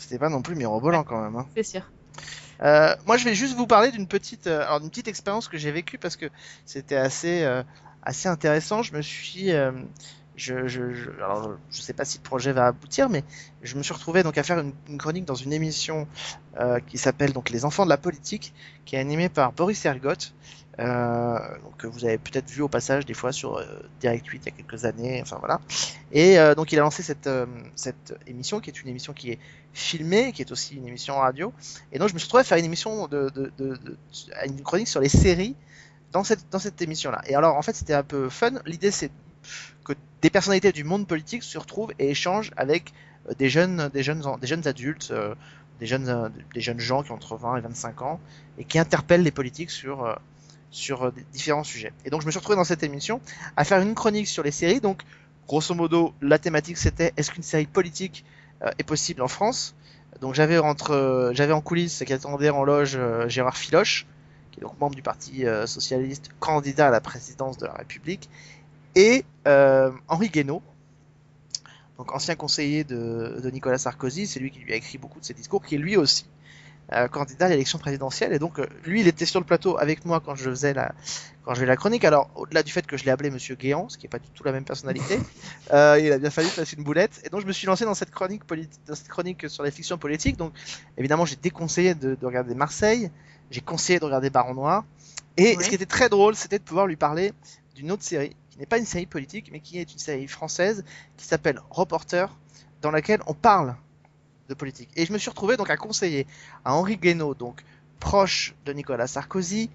[0.00, 1.36] C'était pas non plus mirobolant quand même.
[1.36, 1.46] Hein.
[1.54, 1.82] C'est sûr.
[2.62, 5.70] Euh, moi, je vais juste vous parler d'une petite, euh, alors petite expérience que j'ai
[5.70, 6.26] vécue parce que
[6.64, 7.62] c'était assez, euh,
[8.02, 8.82] assez intéressant.
[8.82, 9.50] Je me suis,
[10.36, 13.24] je, je, je, alors, je sais pas si le projet va aboutir, mais
[13.62, 16.08] je me suis retrouvé donc à faire une, une chronique dans une émission
[16.86, 20.34] qui s'appelle donc Les Enfants de la politique, qui est animée par Boris Ergotte,
[20.69, 23.64] euh, donc que vous avez peut-être vu au passage des fois sur euh,
[24.00, 25.60] Direct 8 il y a quelques années, enfin voilà.
[26.12, 27.46] Et euh, donc il a lancé cette, euh,
[28.26, 29.38] émission qui est une émission qui est
[29.74, 31.52] filmée, qui est aussi une émission radio.
[31.92, 33.30] Et donc je me suis retrouvé à faire une émission de,
[34.46, 35.54] une chronique sur les séries
[36.12, 37.22] dans cette dans cette émission là.
[37.26, 38.52] Et alors en fait c'était un peu fun.
[38.64, 39.10] L'idée c'est
[39.84, 42.92] que des personnalités du monde politique se retrouvent et échangent avec
[43.28, 45.34] euh, des jeunes des jeunes adultes, euh,
[45.80, 48.20] des jeunes euh, gens qui ont entre 20 et 25 ans
[48.58, 50.14] et qui interpellent les politiques sur euh,
[50.70, 51.92] sur euh, différents sujets.
[52.04, 53.20] Et donc je me suis retrouvé dans cette émission
[53.56, 54.80] à faire une chronique sur les séries.
[54.80, 55.02] Donc
[55.48, 58.24] grosso modo la thématique c'était est-ce qu'une série politique
[58.62, 59.74] euh, est possible en France?
[60.20, 64.06] Donc j'avais entre euh, j'avais en coulisses qui attendait en loge Gérard Filoche,
[64.52, 68.28] qui est donc membre du Parti socialiste, candidat à la présidence de la République,
[68.94, 70.62] et Henri Guénaud,
[71.98, 75.34] donc ancien conseiller de Nicolas Sarkozy, c'est lui qui lui a écrit beaucoup de ses
[75.34, 76.26] discours, qui est lui aussi
[76.92, 78.32] euh, candidat à l'élection présidentielle.
[78.32, 80.92] Et donc euh, lui, il était sur le plateau avec moi quand je faisais la
[81.44, 82.04] quand je faisais la chronique.
[82.04, 84.28] Alors au-delà du fait que je l'ai appelé Monsieur Guéant, ce qui est pas du
[84.30, 85.20] tout la même personnalité,
[85.72, 87.20] euh, il a bien fallu passer une boulette.
[87.24, 88.42] Et donc je me suis lancé dans cette chronique
[88.86, 90.36] dans cette chronique sur les fictions politiques.
[90.36, 90.52] Donc
[90.98, 93.10] évidemment, j'ai déconseillé de, de regarder Marseille.
[93.50, 94.84] j'ai conseillé de regarder Baron Noir.
[95.36, 97.32] Et ce qui était très drôle, c'était de pouvoir lui parler
[97.74, 100.84] d'une autre série, qui n'est pas une série politique, mais qui est une série française
[101.16, 102.36] qui s'appelle Reporter,
[102.82, 103.76] dans laquelle on parle
[104.50, 104.90] de politique.
[104.96, 106.26] Et je me suis retrouvé donc à conseiller
[106.64, 107.62] à Henri Guénaud, donc
[108.00, 109.70] proche de Nicolas Sarkozy,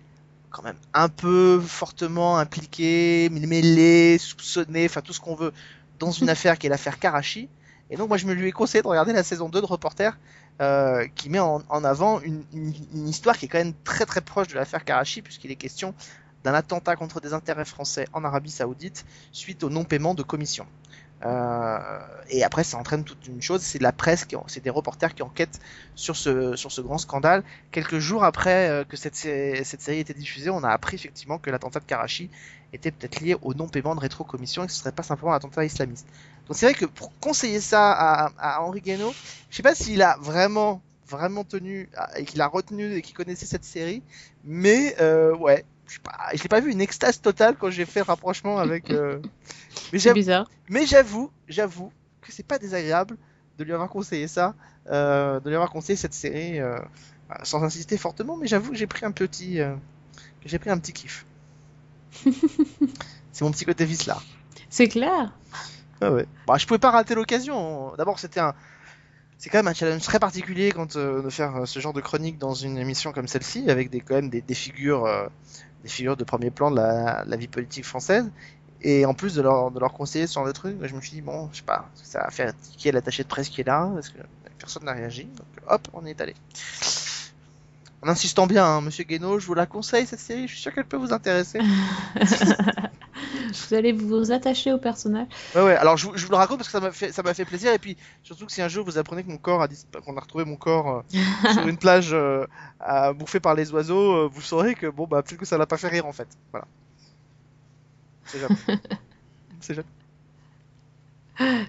[0.52, 5.54] quand même un peu fortement impliqué, mêlé, soupçonné, enfin tout ce qu'on veut
[6.00, 7.50] dans une affaire qui est l'affaire Karachi.
[7.90, 10.18] Et donc moi je me lui ai conseillé de regarder la saison 2 de Reporter
[10.62, 14.06] euh, qui met en, en avant une, une- une histoire qui est quand même très
[14.06, 15.94] très proche de l'affaire Karachi puisqu'il est question
[16.44, 20.66] d'un attentat contre des intérêts français en Arabie Saoudite suite au non-paiement de commission.
[21.24, 22.00] Euh,
[22.30, 25.60] et après, ça entraîne toute une chose, c'est la presse, c'est des reporters qui enquêtent
[25.96, 27.44] sur ce, sur ce grand scandale.
[27.72, 31.50] Quelques jours après euh, que cette, cette série était diffusée, on a appris effectivement que
[31.50, 32.30] l'attentat de Karachi
[32.74, 35.64] était peut-être lié au non-paiement de rétrocommission et que ce serait pas simplement un attentat
[35.64, 36.06] islamiste.
[36.48, 39.14] Donc c'est vrai que pour conseiller ça à, à Henri Guénaud,
[39.50, 43.46] je sais pas s'il a vraiment vraiment tenu et qu'il a retenu et qu'il connaissait
[43.46, 44.02] cette série,
[44.44, 48.06] mais euh, ouais, je sais pas, pas vu une extase totale quand j'ai fait le
[48.06, 48.90] rapprochement avec.
[48.90, 49.20] euh,
[49.94, 50.50] Mais C'est bizarre.
[50.70, 53.18] mais j'avoue, j'avoue que c'est pas désagréable
[53.58, 54.56] de lui avoir conseillé ça,
[54.90, 56.78] euh, de lui avoir conseillé cette série euh,
[57.44, 59.60] sans insister fortement, mais j'avoue que j'ai pris un petit,
[60.46, 61.26] j'ai pris un petit kiff.
[63.32, 64.18] c'est mon petit côté vice là.
[64.70, 65.32] C'est clair.
[66.02, 66.26] Ah ouais.
[66.48, 67.94] Bah, je pouvais pas rater l'occasion.
[67.98, 68.54] D'abord, c'était un,
[69.38, 72.02] c'est quand même un challenge très particulier quand euh, de faire euh, ce genre de
[72.02, 75.28] chronique dans une émission comme celle-ci, avec des quand même des, des figures, euh,
[75.86, 78.30] des figures de premier plan de la, vie politique française.
[78.82, 81.48] Et en plus de leur, conseiller ce genre de trucs, je me suis dit, bon,
[81.52, 84.18] je sais pas, ça va faire tiquer l'attaché de presse qui est là, parce que
[84.58, 85.26] personne n'a réagi.
[85.26, 86.34] Donc hop, on est allé.
[88.02, 90.74] En insistant bien, hein, monsieur Guénaud, je vous la conseille cette série, je suis sûr
[90.74, 91.60] qu'elle peut vous intéresser.
[93.70, 95.28] Vous allez vous attacher au personnage.
[95.56, 97.24] Ouais, ouais, alors je, vous- je vous le raconte parce que ça m'a fait, ça
[97.24, 99.62] m'a fait plaisir, et puis surtout que si un jour vous apprenez que mon corps
[99.62, 99.68] a
[100.06, 102.46] qu'on a retrouvé mon corps euh, sur une plage euh,
[102.80, 105.78] à par les oiseaux, euh, vous saurez que bon, bah peut-être que ça l'a pas
[105.78, 106.28] fait rire en fait.
[106.52, 106.68] Voilà.
[108.26, 108.56] C'est jamais.
[109.62, 109.88] C'est jamais.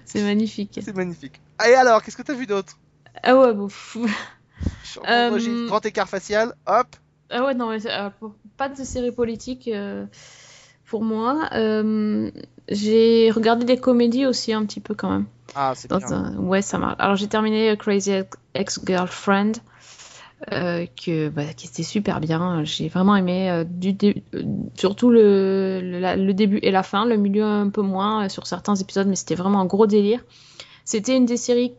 [0.05, 0.79] C'est magnifique.
[0.81, 1.39] C'est magnifique.
[1.67, 2.77] Et alors, qu'est-ce que t'as vu d'autre?
[3.23, 3.67] Ah ouais, bon.
[5.07, 6.87] Euh, Grand écart facial, hop.
[7.29, 7.79] Ah ouais, non, mais
[8.55, 9.69] pas de série politique
[10.87, 11.49] pour moi.
[11.53, 12.31] Euh,
[12.69, 15.25] j'ai regardé des comédies aussi un petit peu quand même.
[15.55, 15.97] Ah, c'est bien.
[16.13, 16.95] un- Ouais, ça marche.
[16.99, 18.11] Alors j'ai terminé Crazy
[18.53, 19.53] Ex-Girlfriend,
[20.51, 22.63] euh, que, bah, qui était super bien.
[22.63, 24.23] J'ai vraiment aimé, euh, du dé-
[24.77, 28.45] surtout le, le, la- le début et la fin, le milieu un peu moins sur
[28.47, 30.23] certains épisodes, mais c'était vraiment un gros délire.
[30.85, 31.73] C'était une des séries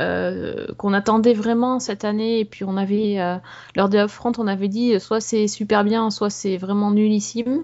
[0.00, 3.36] euh, qu'on attendait vraiment cette année, et puis on avait, euh,
[3.76, 7.62] lors des Upfront, on avait dit soit c'est super bien, soit c'est vraiment nullissime.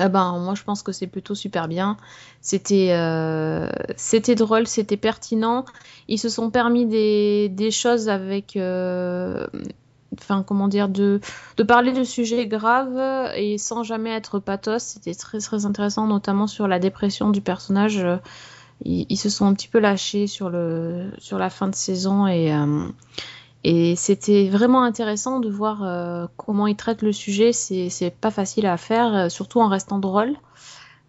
[0.00, 1.96] Eh ben, moi, je pense que c'est plutôt super bien.
[2.40, 5.64] C'était euh, c'était drôle, c'était pertinent.
[6.08, 9.46] Ils se sont permis des, des choses avec, euh,
[10.18, 11.20] enfin, comment dire, de,
[11.56, 14.82] de parler de sujets graves et sans jamais être pathos.
[14.82, 18.04] C'était très très intéressant, notamment sur la dépression du personnage.
[18.84, 22.26] Ils, ils se sont un petit peu lâchés sur le sur la fin de saison
[22.26, 22.88] et euh,
[23.64, 27.52] et c'était vraiment intéressant de voir euh, comment ils traitent le sujet.
[27.52, 30.34] C'est pas facile à faire, euh, surtout en restant drôle.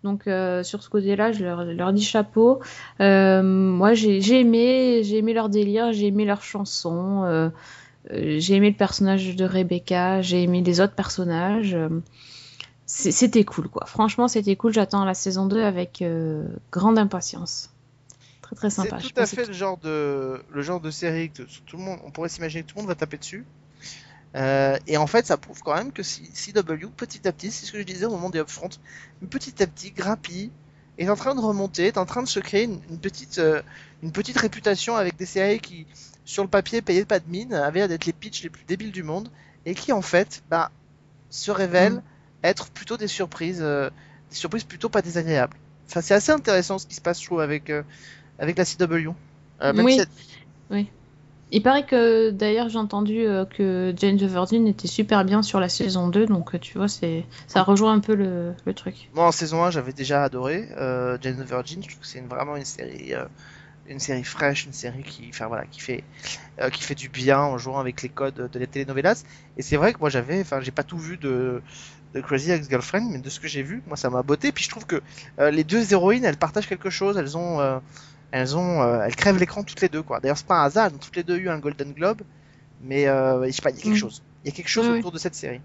[0.05, 2.61] Donc euh, sur ce côté-là, je leur, dis chapeau.
[2.99, 7.51] Moi, j'ai aimé, j'ai aimé leur délire, j'ai aimé leurs chansons,
[8.11, 11.75] j'ai aimé le personnage de Rebecca, j'ai aimé les autres personnages.
[12.85, 13.85] c'était cool, quoi.
[13.85, 14.71] Franchement, c'était cool.
[14.71, 16.03] J'attends la saison 2 avec
[16.71, 17.74] grande impatience.
[18.45, 18.99] Très très C'est sympa.
[18.99, 21.83] Je tout à que fait le genre de le genre de série que tout le
[21.83, 23.43] monde, on pourrait s'imaginer que tout le monde va taper dessus.
[24.35, 27.71] Euh, et en fait, ça prouve quand même que CW, petit à petit, c'est ce
[27.71, 28.69] que je disais au moment des upfront,
[29.29, 30.51] petit à petit, grappille,
[30.97, 33.61] est en train de remonter, est en train de se créer une, une petite, euh,
[34.03, 35.87] une petite réputation avec des séries qui,
[36.25, 38.91] sur le papier, payaient pas de mine, avaient l'air d'être les pitchs les plus débiles
[38.91, 39.29] du monde,
[39.65, 40.69] et qui en fait, bah,
[41.29, 42.03] se révèlent Mm.
[42.43, 43.89] être plutôt des surprises, euh,
[44.29, 45.55] des surprises plutôt pas désagréables.
[45.87, 47.71] Enfin, c'est assez intéressant ce qui se passe, je trouve, avec,
[48.39, 49.09] avec la CW.
[49.61, 49.99] Euh, même Oui.
[50.71, 50.87] si
[51.51, 55.59] Il paraît que d'ailleurs j'ai entendu euh, que Jane the Virgin était super bien sur
[55.59, 59.09] la saison 2, donc euh, tu vois, c'est ça rejoint un peu le, le truc.
[59.13, 61.81] Moi, en saison 1, j'avais déjà adoré euh, Jane the Virgin.
[61.83, 63.25] Je trouve que c'est vraiment une série, euh,
[63.87, 66.03] une série fraîche, une série qui, enfin voilà, qui fait,
[66.59, 69.23] euh, qui fait du bien en jouant avec les codes de les telenovelas.
[69.57, 71.61] Et c'est vrai que moi, j'avais, enfin, j'ai pas tout vu de,
[72.15, 74.51] de Crazy Ex-Girlfriend, mais de ce que j'ai vu, moi, ça m'a botté.
[74.51, 75.01] Puis je trouve que
[75.37, 77.17] les deux héroïnes, elles partagent quelque chose.
[77.17, 77.79] Elles ont,
[78.31, 80.19] elles ont, euh, elles crèvent l'écran toutes les deux, quoi.
[80.19, 80.87] D'ailleurs, c'est pas un hasard.
[80.87, 82.21] Elles ont toutes les deux eu un Golden Globe,
[82.81, 83.99] mais euh, je sais pas, il y a quelque Mm.
[83.99, 84.23] chose.
[84.43, 84.99] Il y a quelque chose Oui, oui.
[84.99, 85.61] autour de cette série.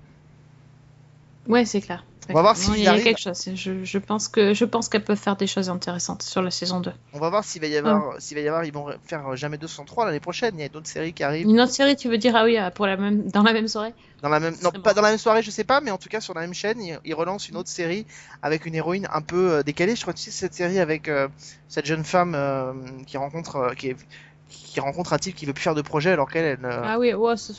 [1.46, 2.04] Ouais, c'est clair.
[2.28, 3.42] On va voir s'il il y a quelque chose.
[3.54, 6.80] Je, je pense que je pense qu'elle peut faire des choses intéressantes sur la saison
[6.80, 6.92] 2.
[7.12, 9.58] On va voir s'il va y avoir, s'il va y avoir, ils vont faire jamais
[9.58, 10.54] 203 l'année prochaine.
[10.56, 12.36] Il y a d'autres séries qui arrivent Une autre série, tu veux dire?
[12.36, 13.94] Ah oui, euh, pour la même dans la même soirée?
[14.22, 16.10] Dans la même, non pas dans la même soirée, je sais pas, mais en tout
[16.10, 18.06] cas sur la même chaîne, ils, ils relancent une autre série
[18.42, 19.96] avec une héroïne un peu euh, décalée.
[19.96, 21.26] Je crois que c'est cette série avec euh,
[21.68, 22.74] cette jeune femme euh,
[23.06, 23.96] qui rencontre, euh, qui, est-
[24.48, 27.14] qui rencontre un type qui veut plus faire de projet alors qu'elle, elle, Ah oui,
[27.14, 27.54] ouais, c'est-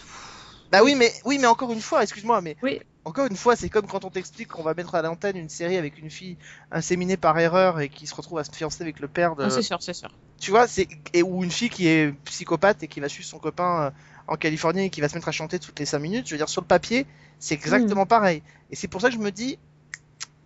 [0.71, 2.79] bah oui, mais oui, mais encore une fois, excuse-moi, mais Oui.
[3.03, 5.77] Encore une fois, c'est comme quand on t'explique qu'on va mettre à l'antenne une série
[5.77, 6.37] avec une fille
[6.71, 9.49] inséminée par erreur et qui se retrouve à se fiancer avec le père de, Ah,
[9.49, 10.09] c'est sûr, c'est sûr.
[10.39, 13.39] tu vois, c'est et ou une fille qui est psychopathe et qui va suivre son
[13.39, 13.91] copain euh,
[14.27, 16.27] en Californie et qui va se mettre à chanter toutes les 5 minutes.
[16.27, 17.07] Je veux dire, sur le papier,
[17.39, 18.43] c'est exactement pareil.
[18.69, 19.57] Et c'est pour ça que je me dis,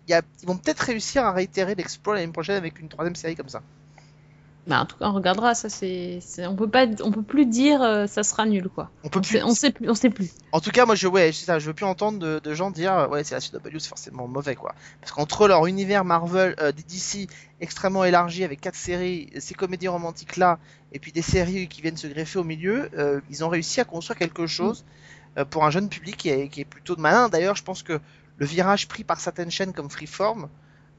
[0.08, 3.16] il y a, ils vont peut-être réussir à réitérer l'exploit l'année prochaine avec une troisième
[3.16, 3.60] série comme ça.
[4.66, 5.54] Bah, en tout cas, on regardera.
[5.54, 8.90] Ça, c'est, on peut pas, on peut plus dire euh, ça sera nul quoi.
[9.04, 9.30] On peut On plus.
[9.30, 10.30] sait, on sait plus, on sait plus.
[10.52, 12.70] En tout cas, moi, je, ouais, c'est ça, je veux plus entendre de, de gens
[12.70, 14.74] dire, ouais, c'est la CW, c'est forcément mauvais, quoi.
[15.00, 17.28] Parce qu'entre leur univers Marvel, euh, DC
[17.60, 20.58] extrêmement élargi avec quatre séries, ces comédies romantiques là,
[20.92, 23.84] et puis des séries qui viennent se greffer au milieu, euh, ils ont réussi à
[23.84, 24.84] construire quelque chose
[25.38, 27.28] euh, pour un jeune public qui est, qui est plutôt malin.
[27.28, 28.00] D'ailleurs, je pense que
[28.38, 30.48] le virage pris par certaines chaînes comme Freeform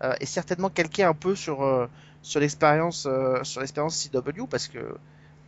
[0.04, 1.88] euh, est certainement calqué un peu sur euh,
[2.22, 4.80] sur l'expérience euh, sur l'expérience CW parce que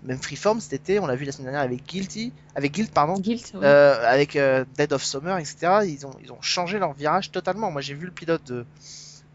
[0.04, 3.20] même Freeform cet été, on l'a vu la semaine dernière avec Guilty, avec Guild pardon,
[3.20, 3.52] Guilt.
[3.56, 5.82] euh, avec euh, Dead of Summer, etc.
[5.86, 7.72] Ils ont, ils ont changé leur virage totalement.
[7.72, 8.66] Moi, j'ai vu le pilote de,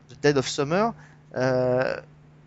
[0.08, 0.94] de Dead of Summer.
[1.36, 1.96] Euh,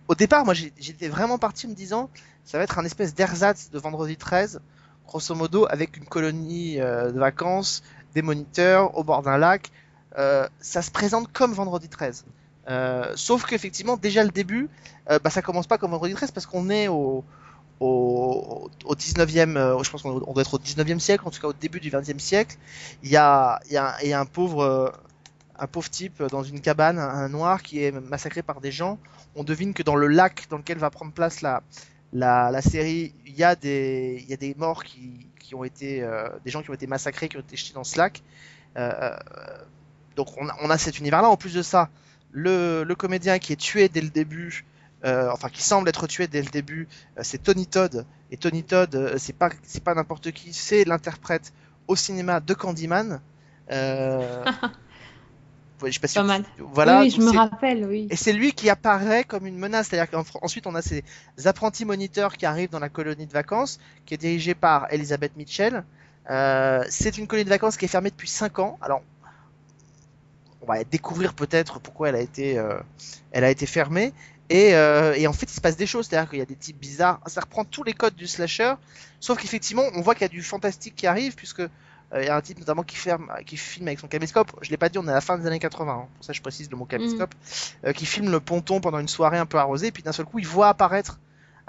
[0.08, 2.10] au départ, moi, j'étais vraiment parti me disant,
[2.43, 4.62] ça va être un espèce d'ersatz de Vendredi 13,
[5.06, 7.84] grosso modo, avec une colonie de vacances,
[8.15, 9.69] des moniteurs au bord d'un lac.
[10.15, 12.26] Ça se présente comme Vendredi 13.
[12.67, 14.69] Euh, sauf qu'effectivement, déjà le début,
[15.10, 17.23] euh, bah, ça commence pas comme Vendredi 13 parce qu'on est au,
[17.80, 21.39] au, au 19e, euh, je pense qu'on on doit être au 19e siècle, en tout
[21.39, 22.58] cas au début du 20e siècle.
[23.03, 24.89] Il y a, y a, y a un pauvre, euh,
[25.60, 28.99] un pauvre type dans une cabane, un, noir qui est massacré par des gens.
[29.36, 31.63] On devine que dans le lac dans lequel va prendre place la,
[32.13, 36.01] la, la série, il y a des, y a des morts qui, qui ont été,
[36.03, 38.23] euh, des gens qui ont été massacrés, qui ont été jetés dans ce lac.
[40.15, 41.30] Donc on on a cet univers-là.
[41.30, 41.89] En plus de ça,
[42.39, 44.63] le, le comédien qui est tué dès le début,
[45.06, 48.06] euh, enfin qui semble être tué dès le début, euh, c'est Tony Todd.
[48.30, 51.52] Et Tony Todd, euh, c'est pas c'est pas n'importe qui, c'est l'interprète
[51.88, 53.21] au cinéma de Candyman.
[55.86, 56.43] Je sais pas si Pas vous- mal.
[56.58, 57.02] Voilà.
[57.02, 58.08] oui, je me rappelle, oui.
[58.10, 59.88] et c'est lui qui apparaît comme une menace.
[59.89, 61.04] C'est-à-dire qu'ensuite, on a ces
[61.45, 65.84] apprentis moniteurs qui arrivent dans la colonie de vacances, qui est dirigée par Elizabeth Mitchell.
[66.89, 68.80] C'est une colonie de vacances qui est fermée depuis 5 ans.
[68.82, 69.04] Alors,
[70.67, 72.77] on va découvrir peut-être pourquoi elle a été, euh,
[73.32, 74.13] elle a été fermée.
[74.49, 76.08] Et, euh, et en fait, il se passe des choses.
[76.08, 77.19] C'est-à-dire qu'il y a des types bizarres.
[77.27, 78.73] Ça reprend tous les codes du slasher.
[79.19, 81.69] Sauf qu'effectivement, on voit qu'il y a du fantastique qui arrive, puisque euh,
[82.13, 84.51] il y a un type notamment qui, ferme, qui filme avec son caméscope.
[84.62, 85.91] Je l'ai pas dit, on est à la fin des années 80.
[85.91, 86.08] hein.
[86.15, 87.34] Pour ça, je précise le mot caméscope.
[87.86, 89.91] Euh, qui filme le ponton pendant une soirée un peu arrosée.
[89.91, 91.19] Puis d'un seul coup, il voit apparaître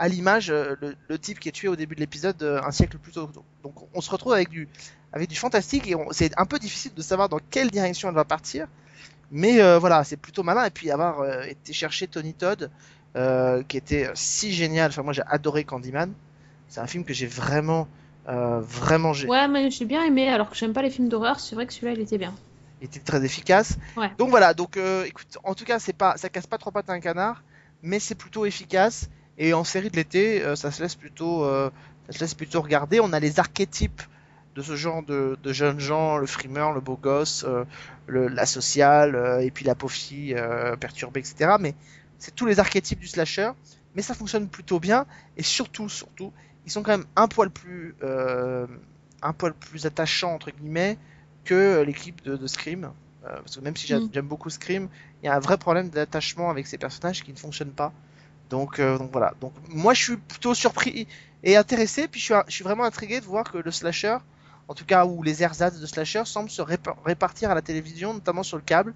[0.00, 2.70] à l'image euh, le, le type qui est tué au début de l'épisode euh, un
[2.70, 3.28] siècle plus tôt.
[3.64, 4.68] Donc on se retrouve avec du,
[5.12, 8.24] avec du fantastique et c'est un peu difficile de savoir dans quelle direction elle va
[8.24, 8.68] partir.
[9.30, 10.64] Mais euh, voilà, c'est plutôt malin.
[10.64, 12.70] Et puis avoir euh, été chercher Tony Todd,
[13.16, 14.90] euh, qui était si génial.
[14.90, 16.12] Enfin, moi j'ai adoré Candyman.
[16.68, 17.88] C'est un film que j'ai vraiment,
[18.26, 21.54] vraiment, j'ai Ouais, mais j'ai bien aimé, alors que j'aime pas les films d'horreur, c'est
[21.54, 22.34] vrai que celui-là, il était bien.
[22.82, 23.78] était très efficace.
[23.96, 24.10] Ouais.
[24.18, 26.92] Donc voilà, donc écoute, en tout cas, c'est pas, ça casse pas trois pattes à
[26.92, 27.42] un canard,
[27.82, 29.08] mais c'est plutôt efficace.
[29.38, 33.00] Et en série de l'été, ça se laisse plutôt, ça se laisse plutôt regarder.
[33.00, 34.02] On a les archétypes
[34.58, 37.64] de ce genre de, de jeunes gens, le frimeur, le beau gosse, euh,
[38.08, 41.56] le, la sociale, euh, et puis la pauvre fille euh, perturbée, etc.
[41.60, 41.74] Mais
[42.18, 43.50] c'est tous les archétypes du slasher,
[43.94, 45.06] mais ça fonctionne plutôt bien.
[45.36, 46.32] Et surtout, surtout,
[46.66, 47.94] ils sont quand même un poil plus,
[49.22, 50.98] un poil plus attachants entre guillemets
[51.44, 52.92] que l'équipe de, de Scream.
[53.22, 54.08] Parce que même si Mm.
[54.12, 54.88] j'aime beaucoup Scream,
[55.22, 57.92] il y a un vrai problème d'attachement avec ces personnages qui ne fonctionnent pas.
[58.50, 59.34] Donc, euh, donc voilà.
[59.40, 61.06] Donc moi je suis plutôt surpris
[61.42, 64.18] et intéressé, puis je suis, je suis vraiment intrigué de voir que le slasher,
[64.68, 68.14] en tout cas où les ersatz de slasher semblent se répa- répartir à la télévision,
[68.14, 68.94] notamment sur le câble.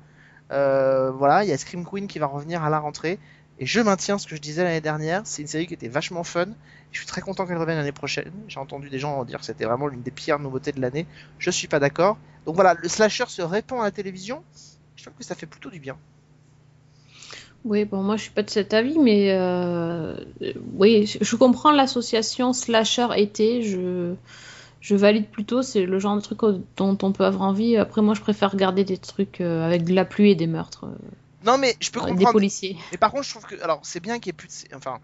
[0.52, 3.18] Euh, voilà, il y a Scream Queen qui va revenir à la rentrée.
[3.58, 6.24] Et je maintiens ce que je disais l'année dernière, c'est une série qui était vachement
[6.24, 6.46] fun.
[6.90, 8.32] Je suis très content qu'elle revienne l'année prochaine.
[8.48, 11.06] J'ai entendu des gens dire que c'était vraiment l'une des pires nouveautés de l'année.
[11.38, 12.18] Je suis pas d'accord.
[12.46, 14.42] Donc voilà, le slasher se répand à la télévision.
[14.96, 15.96] Je trouve que ça fait plutôt du bien.
[17.64, 20.16] Oui, bon, moi je suis pas de cet avis, mais euh,
[20.74, 24.14] oui, je comprends l'association slasher été, je,
[24.82, 26.40] je valide plutôt, c'est le genre de truc
[26.76, 27.76] dont on peut avoir envie.
[27.78, 30.84] Après, moi je préfère regarder des trucs euh, avec de la pluie et des meurtres,
[30.86, 31.10] euh,
[31.46, 32.76] Non mais je peux avec des policiers.
[32.90, 34.76] Mais par contre, je trouve que alors c'est bien qu'il y ait plus de sa-
[34.76, 34.98] enfin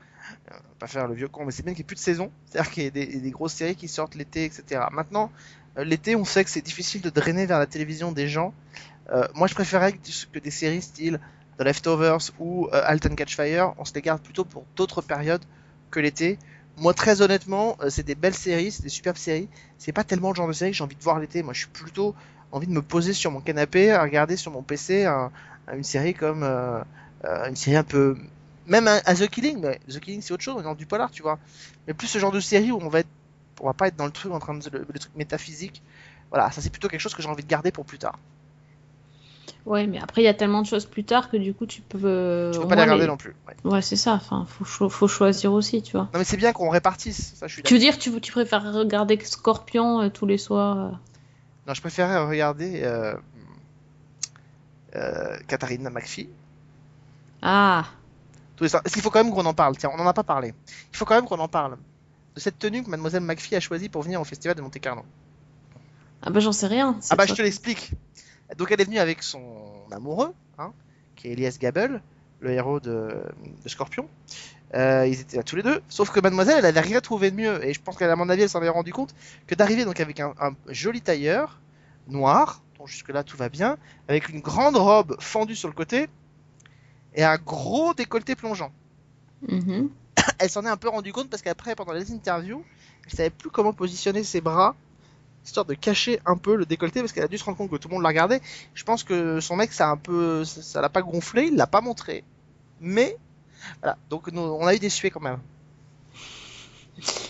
[0.51, 2.31] euh, pas faire le vieux con, mais c'est bien qu'il y ait plus de saison,
[2.51, 4.89] c'est-à-dire qu'il y ait des, des grosses séries qui sortent l'été, etc.
[4.93, 5.31] Maintenant,
[5.79, 8.53] euh, l'été, on sait que c'est difficile de drainer vers la télévision des gens.
[9.13, 9.99] Euh, moi, je préférais que,
[10.33, 11.19] que des séries style
[11.59, 15.45] The Leftovers ou Alton Catch Fire, on se les garde plutôt pour d'autres périodes
[15.91, 16.39] que l'été.
[16.79, 19.49] Moi, très honnêtement, euh, c'est des belles séries, c'est des superbes séries.
[19.79, 21.43] C'est pas tellement le genre de série que j'ai envie de voir l'été.
[21.43, 22.15] Moi, je suis plutôt
[22.53, 25.31] envie de me poser sur mon canapé, à regarder sur mon PC un-
[25.73, 26.83] une série comme euh,
[27.25, 28.17] euh, une série un peu,
[28.67, 29.61] même un, un The Killing.
[29.61, 31.39] Mais The Killing, c'est autre chose, on est dans du polar, tu vois.
[31.87, 33.11] Mais plus ce genre de série où on va être,
[33.61, 35.83] on va pas être dans le truc en train de le truc métaphysique.
[36.31, 38.19] Voilà, ça c'est plutôt quelque chose que j'ai envie de garder pour plus tard.
[39.67, 41.83] Ouais, mais après, il y a tellement de choses plus tard que du coup, tu
[41.83, 41.99] peux.
[42.05, 43.35] euh, Je peux pas les regarder les- non plus.
[43.47, 43.71] ouais.
[43.71, 44.15] Ouais, c'est ça.
[44.15, 46.09] Enfin, faut, cho- faut choisir aussi, tu vois.
[46.15, 47.35] Non mais c'est bien qu'on répartisse.
[47.35, 50.79] Ça, je suis Tu veux dire, tu, tu préfères regarder Scorpion euh, tous les soirs
[50.79, 50.91] euh,
[51.67, 53.15] Non, je préférais regarder euh,
[55.47, 56.29] Katharina McPhee.
[57.43, 57.85] Ah,
[58.57, 58.83] Tous les soirs.
[58.85, 60.55] Qu'il faut quand même qu'on en parle Tiens, on n'en a pas parlé.
[60.93, 61.77] Il faut quand même qu'on en parle
[62.35, 65.03] de cette tenue que Mademoiselle McPhee a choisie pour venir au festival de Monte Carlo.
[66.23, 66.99] ah bah j'en sais rien.
[67.11, 67.93] Ah bah je te l'explique.
[68.57, 69.43] Donc elle est venue avec son
[69.91, 70.73] amoureux, hein,
[71.17, 72.03] qui est Elias Gabel,
[72.41, 73.23] le héros de,
[73.63, 74.09] de Scorpion.
[74.75, 77.37] Euh, ils étaient là tous les deux, sauf que Mademoiselle, elle avait rien trouvé de
[77.37, 79.15] mieux, et je pense qu'à mon avis, elle s'en est rendu compte
[79.47, 81.59] que d'arriver donc avec un, un joli tailleur
[82.07, 83.79] noir, dont jusque là tout va bien,
[84.09, 86.09] avec une grande robe fendue sur le côté
[87.15, 88.73] et un gros décolleté plongeant.
[89.49, 89.91] Mhm.
[90.39, 92.65] Elle s'en est un peu rendu compte parce qu'après, pendant les interviews,
[93.05, 94.77] elle savait plus comment positionner ses bras,
[95.49, 97.77] histoire de cacher un peu le décolleté, parce qu'elle a dû se rendre compte que
[97.77, 98.41] tout le monde la regardait.
[98.75, 101.67] Je pense que son mec, ça a un peu, ça l'a pas gonflé, il l'a
[101.67, 102.25] pas montré,
[102.81, 103.17] mais
[103.81, 103.97] voilà.
[104.11, 105.39] Donc nous, on a eu des suées quand même.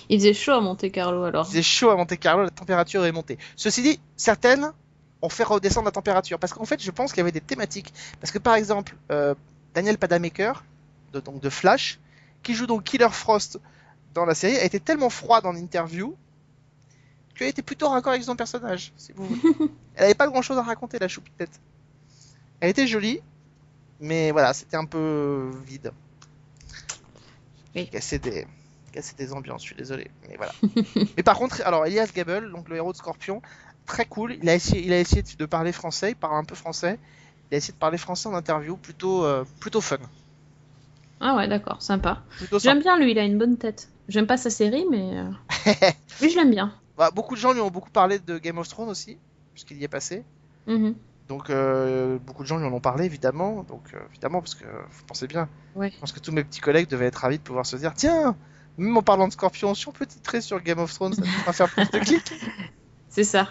[0.08, 1.46] Il faisait chaud à Monte Carlo alors.
[1.46, 3.38] C'est chaud à Monte Carlo, la température est montée.
[3.56, 4.72] Ceci dit, certaines
[5.20, 7.92] ont fait redescendre la température, parce qu'en fait, je pense qu'il y avait des thématiques.
[8.20, 9.34] Parce que par exemple, euh,
[9.74, 10.64] Daniel Padamaker,
[11.12, 11.98] de, donc de Flash,
[12.42, 13.60] qui joue donc Killer Frost
[14.14, 15.54] dans la série, a été tellement froide en
[17.38, 18.92] interview qu'elle était plutôt raccord avec son personnage.
[18.96, 19.70] Si vous voulez.
[19.94, 21.60] Elle avait pas grand chose à raconter, la choupette.
[22.60, 23.20] Elle était jolie,
[24.00, 25.92] mais voilà, c'était un peu vide.
[27.74, 27.88] Oui.
[27.88, 28.46] Casser des,
[28.92, 30.52] casser des ambiances, je suis désolé, mais voilà.
[31.16, 33.42] mais par contre, alors Elias Gable, donc le héros de Scorpion,
[33.86, 34.36] très cool.
[34.42, 36.98] Il a essayé, il a essayé de parler français, il parle un peu français.
[37.50, 39.96] Il a essayé de parler français en interview, plutôt, euh, plutôt fun.
[41.20, 42.22] Ah ouais, d'accord, sympa.
[42.60, 43.88] J'aime bien lui, il a une bonne tête.
[44.08, 45.18] J'aime pas sa série, mais.
[45.18, 45.30] euh,
[46.20, 46.72] Lui, je l'aime bien.
[46.98, 49.16] Bah, beaucoup de gens lui ont beaucoup parlé de Game of Thrones aussi,
[49.54, 50.24] puisqu'il y est passé.
[50.66, 50.94] Mhm.
[51.28, 53.62] Donc euh, beaucoup de gens lui en ont parlé évidemment.
[53.62, 55.48] Donc euh, évidemment parce que vous pensez bien.
[55.76, 55.90] Ouais.
[55.90, 58.34] Je pense que tous mes petits collègues devaient être ravis de pouvoir se dire tiens,
[58.78, 61.52] même en parlant de Scorpion, si on peut titrer sur Game of Thrones, ça va
[61.52, 62.32] faire plus de clics.
[63.10, 63.48] C'est ça.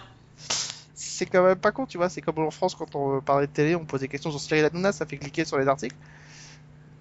[0.94, 2.08] C'est quand même pas con, tu vois.
[2.08, 4.64] C'est comme en France quand on parlait de télé, on pose des questions sur Cyril
[4.64, 5.96] Hanouna, ça fait cliquer sur les articles.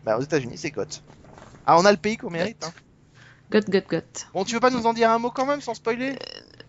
[0.03, 0.85] Bah aux États-Unis c'est GOT.
[1.65, 2.63] Ah on a le pays qu'on mérite.
[2.63, 2.71] Hein.
[3.49, 4.27] Got, got, got.
[4.33, 6.17] Bon tu veux pas nous en dire un mot quand même sans spoiler?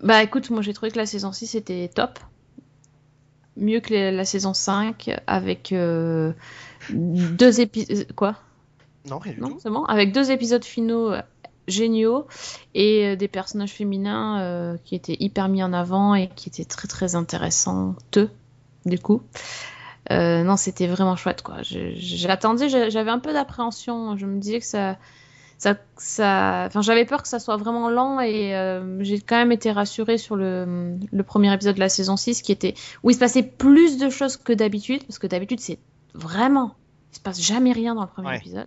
[0.03, 2.19] Bah écoute, moi j'ai trouvé que la saison 6 était top.
[3.57, 6.33] Mieux que la saison 5, avec euh,
[6.91, 8.07] deux épisodes.
[8.15, 8.37] Quoi?
[9.11, 9.59] Non rien du Non, tout.
[9.71, 11.23] bon Avec deux épisodes finaux euh,
[11.67, 12.29] géniaux
[12.75, 16.65] et euh, des personnages féminins euh, qui étaient hyper mis en avant et qui étaient
[16.65, 18.21] très très intéressantes,
[18.87, 19.23] du coup.
[20.13, 21.57] Euh, non, c'était vraiment chouette, quoi.
[21.63, 24.17] J'attendais, j'a- j'avais un peu d'appréhension.
[24.17, 24.99] Je me disais que ça.
[25.59, 26.65] Ça, ça...
[26.69, 30.17] Enfin, j'avais peur que ça soit vraiment lent et euh, j'ai quand même été rassurée
[30.17, 33.43] sur le, le premier épisode de la saison 6 qui était où il se passait
[33.43, 35.79] plus de choses que d'habitude parce que d'habitude c'est
[36.15, 36.75] vraiment
[37.13, 38.37] il se passe jamais rien dans le premier Ouais.
[38.37, 38.67] épisode.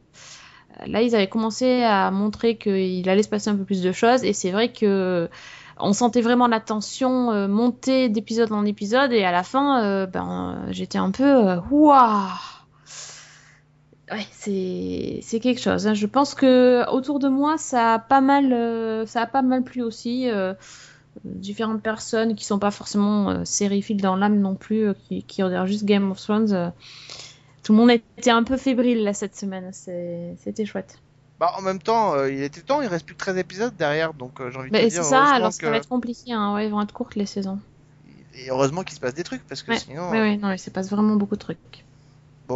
[0.81, 3.91] Euh, Là, ils avaient commencé à montrer qu'il allait se passer un peu plus de
[3.91, 5.29] choses et c'est vrai que
[5.83, 10.05] on sentait vraiment la tension euh, monter d'épisode en épisode et à la fin, euh,
[10.07, 12.27] ben, j'étais un peu euh, waouh.
[14.11, 15.87] Ouais, c'est c'est quelque chose.
[15.87, 15.93] hein.
[15.93, 19.63] Je pense que autour de moi, ça a pas mal, euh, ça a pas mal
[19.63, 20.29] plu aussi.
[20.29, 20.53] euh,
[21.25, 25.43] différentes personnes qui sont pas forcément euh, sériphiles dans l'âme non plus, euh, qui, qui
[25.43, 26.73] regardent juste Game of Thrones.
[27.63, 29.69] tout le monde était un peu fébrile là cette semaine.
[29.73, 30.99] C'est- C'était chouette.
[31.39, 34.33] Bah en même temps, il était temps, il reste plus que 13 épisodes derrière, donc
[34.51, 36.33] j'ai envie de Mais te c'est dire ça, alors ça que- va être compliqué.
[36.33, 36.53] Hein.
[36.53, 37.59] Ouais, ils vont être courtes les saisons.
[38.35, 40.09] Et heureusement qu'il se passe des trucs parce que Ouais, sinon.
[40.11, 41.85] Oui, oui, non, il se passe vraiment beaucoup de trucs.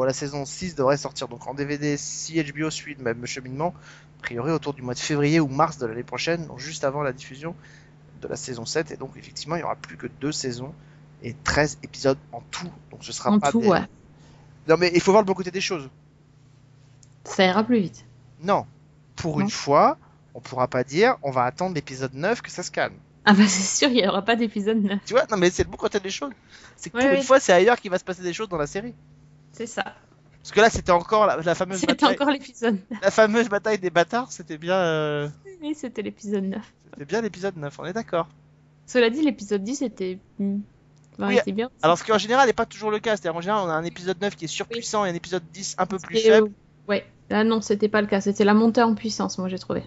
[0.03, 3.73] La saison 6 devrait sortir donc en DVD si HBO suit le même cheminement,
[4.19, 7.01] a priori autour du mois de février ou mars de l'année prochaine, donc juste avant
[7.03, 7.55] la diffusion
[8.21, 8.91] de la saison 7.
[8.91, 10.73] Et donc, effectivement, il n'y aura plus que deux saisons
[11.23, 12.69] et 13 épisodes en tout.
[12.91, 13.81] Donc, ce sera En pas tout, des- ouais.
[14.67, 15.89] Non, mais il faut voir le bon côté des choses.
[17.23, 18.05] Ça ira plus vite.
[18.41, 18.65] Non,
[19.15, 19.43] pour Non.
[19.45, 19.97] une fois,
[20.33, 22.95] on pourra pas dire on va attendre l'épisode 9 que ça se calme.
[23.25, 24.99] Ah bah c'est sûr, il n'y aura pas d'épisode 9.
[25.05, 26.31] Tu vois, non, mais c'est le bon côté des choses.
[26.75, 28.57] C'est que Ouais, pour une fois, c'est ailleurs qu'il va se passer des choses dans
[28.57, 28.93] la série.
[29.55, 29.83] C'est ça.
[30.41, 32.13] Parce que là, c'était encore la, la fameuse C'était bataille.
[32.15, 32.77] encore l'épisode.
[33.01, 35.27] La fameuse bataille des bâtards, c'était bien, euh,
[35.61, 36.73] Oui, c'était l'épisode 9.
[36.93, 38.27] c'était bien l'épisode 9, on est d'accord.
[38.85, 40.19] Cela dit, l'épisode 10 était.
[40.39, 40.59] hmm,
[41.17, 41.71] variété bien.
[41.81, 43.15] Alors, ce qui en général n'est pas toujours le cas.
[43.17, 45.75] C'est-à-dire, en général, on a un épisode 9 qui est surpuissant et un épisode 10
[45.79, 48.21] un peu plus faible, euh, ouais, là non, c'était pas le cas.
[48.21, 49.83] C'était la montée en puissance, moi j'ai trouvé.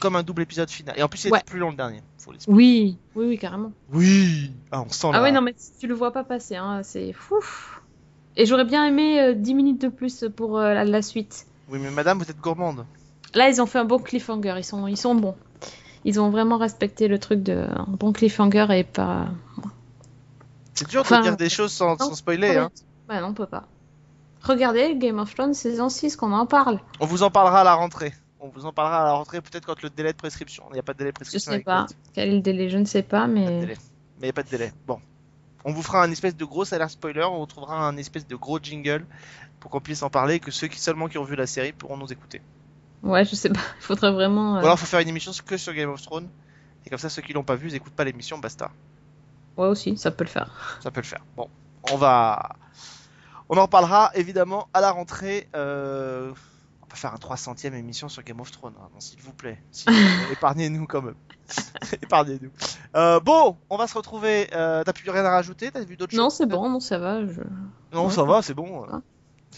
[0.00, 0.94] comme un double épisode final.
[0.98, 1.38] Et en plus, il Ouais.
[1.38, 2.02] était plus long le dernier.
[2.18, 2.32] Faut.
[2.48, 3.72] Oui, oui, oui, carrément.
[3.92, 6.82] Oui Ah, on sent Ah la- ouais, non, mais tu le vois pas passer, hein,
[6.82, 7.36] c'est fou.
[8.36, 11.46] Et j'aurais bien aimé euh, 10 minutes de plus pour euh, la, la suite.
[11.68, 12.84] Oui, mais madame, vous êtes gourmande.
[13.34, 15.34] Là, ils ont fait un bon cliffhanger, ils sont, ils sont bons.
[16.04, 19.26] Ils ont vraiment respecté le truc de un bon cliffhanger et pas.
[20.74, 22.56] C'est dur Enfin, de dire des choses sans, sans spoiler.
[22.56, 22.70] Hein.
[23.08, 23.64] Ouais, non, on peut pas.
[24.42, 26.78] Regardez Game of Thrones saison 6, qu'on en parle.
[27.00, 28.12] On vous en parlera à la rentrée.
[28.38, 30.64] On vous en parlera à la rentrée, peut-être quand le délai de prescription.
[30.70, 31.50] Il n'y a pas de délai de Je prescription.
[31.50, 31.86] sais avec pas.
[32.14, 33.46] Quel est le délai Je ne sais pas, mais.
[33.66, 33.74] Mais
[34.20, 34.72] il n'y a pas de délai.
[34.86, 35.00] Bon.
[35.68, 37.24] On vous fera un espèce de gros alert spoiler.
[37.24, 39.04] On vous trouvera un espèce de gros jingle
[39.58, 41.72] pour qu'on puisse en parler et que ceux qui seulement qui ont vu la série
[41.72, 42.40] pourront nous écouter.
[43.02, 43.60] Ouais, je sais pas.
[43.78, 44.52] Il faudrait vraiment.
[44.54, 46.28] euh, Ou alors, il faut faire une émission que sur Game of Thrones.
[46.84, 48.70] Et comme ça, ceux qui l'ont pas vu, ils écoutent pas l'émission, basta.
[49.56, 50.78] Ouais, aussi, ça peut le faire.
[50.80, 51.24] Ça peut le faire.
[51.36, 51.48] Bon,
[51.90, 52.50] on va.
[53.48, 55.48] On en reparlera évidemment à la rentrée.
[55.56, 56.32] Euh...
[56.96, 59.62] Faire un 300ème émission sur Game of Thrones, hein, non, s'il vous plaît.
[60.32, 61.14] Épargnez-nous quand même.
[62.02, 62.50] Épargnez-nous.
[62.96, 64.48] Euh, bon, on va se retrouver.
[64.54, 66.98] Euh, T'as plus rien à rajouter T'as vu d'autres Non, choses c'est bon, non, ça
[66.98, 67.26] va.
[67.26, 67.40] Je...
[67.92, 68.12] Non, Ouais.
[68.12, 68.86] ça va, c'est bon.
[68.90, 69.00] Ah.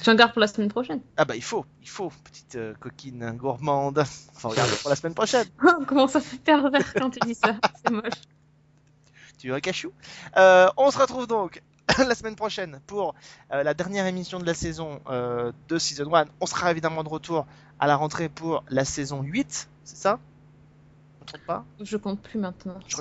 [0.05, 1.01] J'en garde pour la semaine prochaine.
[1.17, 3.99] Ah bah il faut, il faut, petite euh, coquine gourmande.
[4.37, 5.47] Enfin, regarde pour la semaine prochaine.
[5.87, 8.13] Comment ça fait pervers quand tu dis ça C'est moche.
[9.39, 9.93] Tu veux un cachou
[10.37, 11.63] Euh, On se retrouve donc
[11.99, 13.15] la semaine prochaine pour
[13.53, 16.27] euh, la dernière émission de la saison euh, de Season 1.
[16.41, 17.47] On sera évidemment de retour
[17.79, 20.19] à la rentrée pour la saison 8, c'est ça?
[21.21, 21.65] Je trompe pas?
[21.81, 22.79] Je compte plus maintenant.
[22.87, 22.97] Je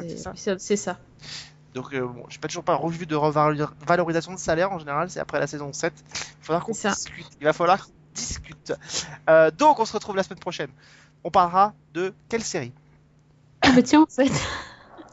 [0.58, 1.00] c'est ça.
[1.74, 5.20] Donc euh, bon, j'ai pas toujours pas revu de revalorisation de salaire en général, c'est
[5.20, 5.94] après la saison 7.
[5.94, 7.30] Il va falloir qu'on discute.
[7.40, 8.74] Il va falloir qu'on discute.
[9.30, 10.70] Euh, donc on se retrouve la semaine prochaine.
[11.24, 12.72] On parlera de quelle série?
[13.62, 14.32] Ah, mais tiens, en fait.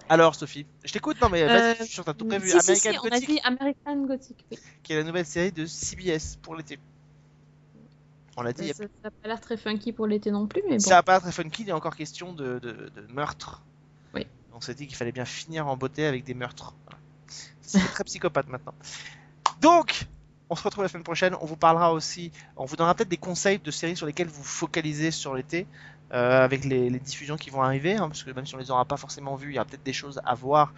[0.08, 2.48] Alors Sophie, je t'écoute, non mais vas-y, Euh, je suis sûr que t'as tout prévu.
[2.50, 4.44] si, si, American si, on a Gothic, dit American Gothic.
[4.50, 4.58] Oui.
[4.82, 6.78] qui est la nouvelle série de CBS pour l'été.
[8.36, 10.76] On l'a dit, a Ça n'a pas l'air très funky pour l'été non plus, mais
[10.76, 10.80] bon.
[10.80, 13.62] Ça va pas être très funky, il y a encore question de, de, de meurtre.
[14.12, 14.26] Oui.
[14.52, 16.74] On s'est dit qu'il fallait bien finir en beauté avec des meurtres.
[16.84, 16.98] Voilà.
[17.62, 18.74] C'est très psychopathe maintenant.
[19.60, 20.06] Donc,
[20.50, 21.34] on se retrouve la semaine prochaine.
[21.40, 24.42] On vous parlera aussi, on vous donnera peut-être des conseils de séries sur lesquelles vous
[24.44, 25.66] focalisez sur l'été,
[26.14, 28.84] euh, avec les, diffusions qui vont arriver, hein, parce que même si on les aura
[28.84, 30.72] pas forcément vues, il y a peut-être des choses à voir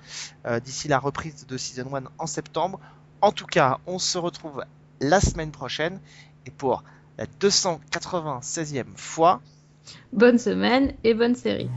[0.47, 2.81] euh, d'ici la reprise de Season 1 en septembre.
[3.21, 4.65] En tout cas, on se retrouve
[5.01, 6.01] la semaine prochaine
[6.47, 6.85] et pour
[7.19, 9.41] la 296e fois,
[10.13, 11.69] Bonne semaine et bonne série.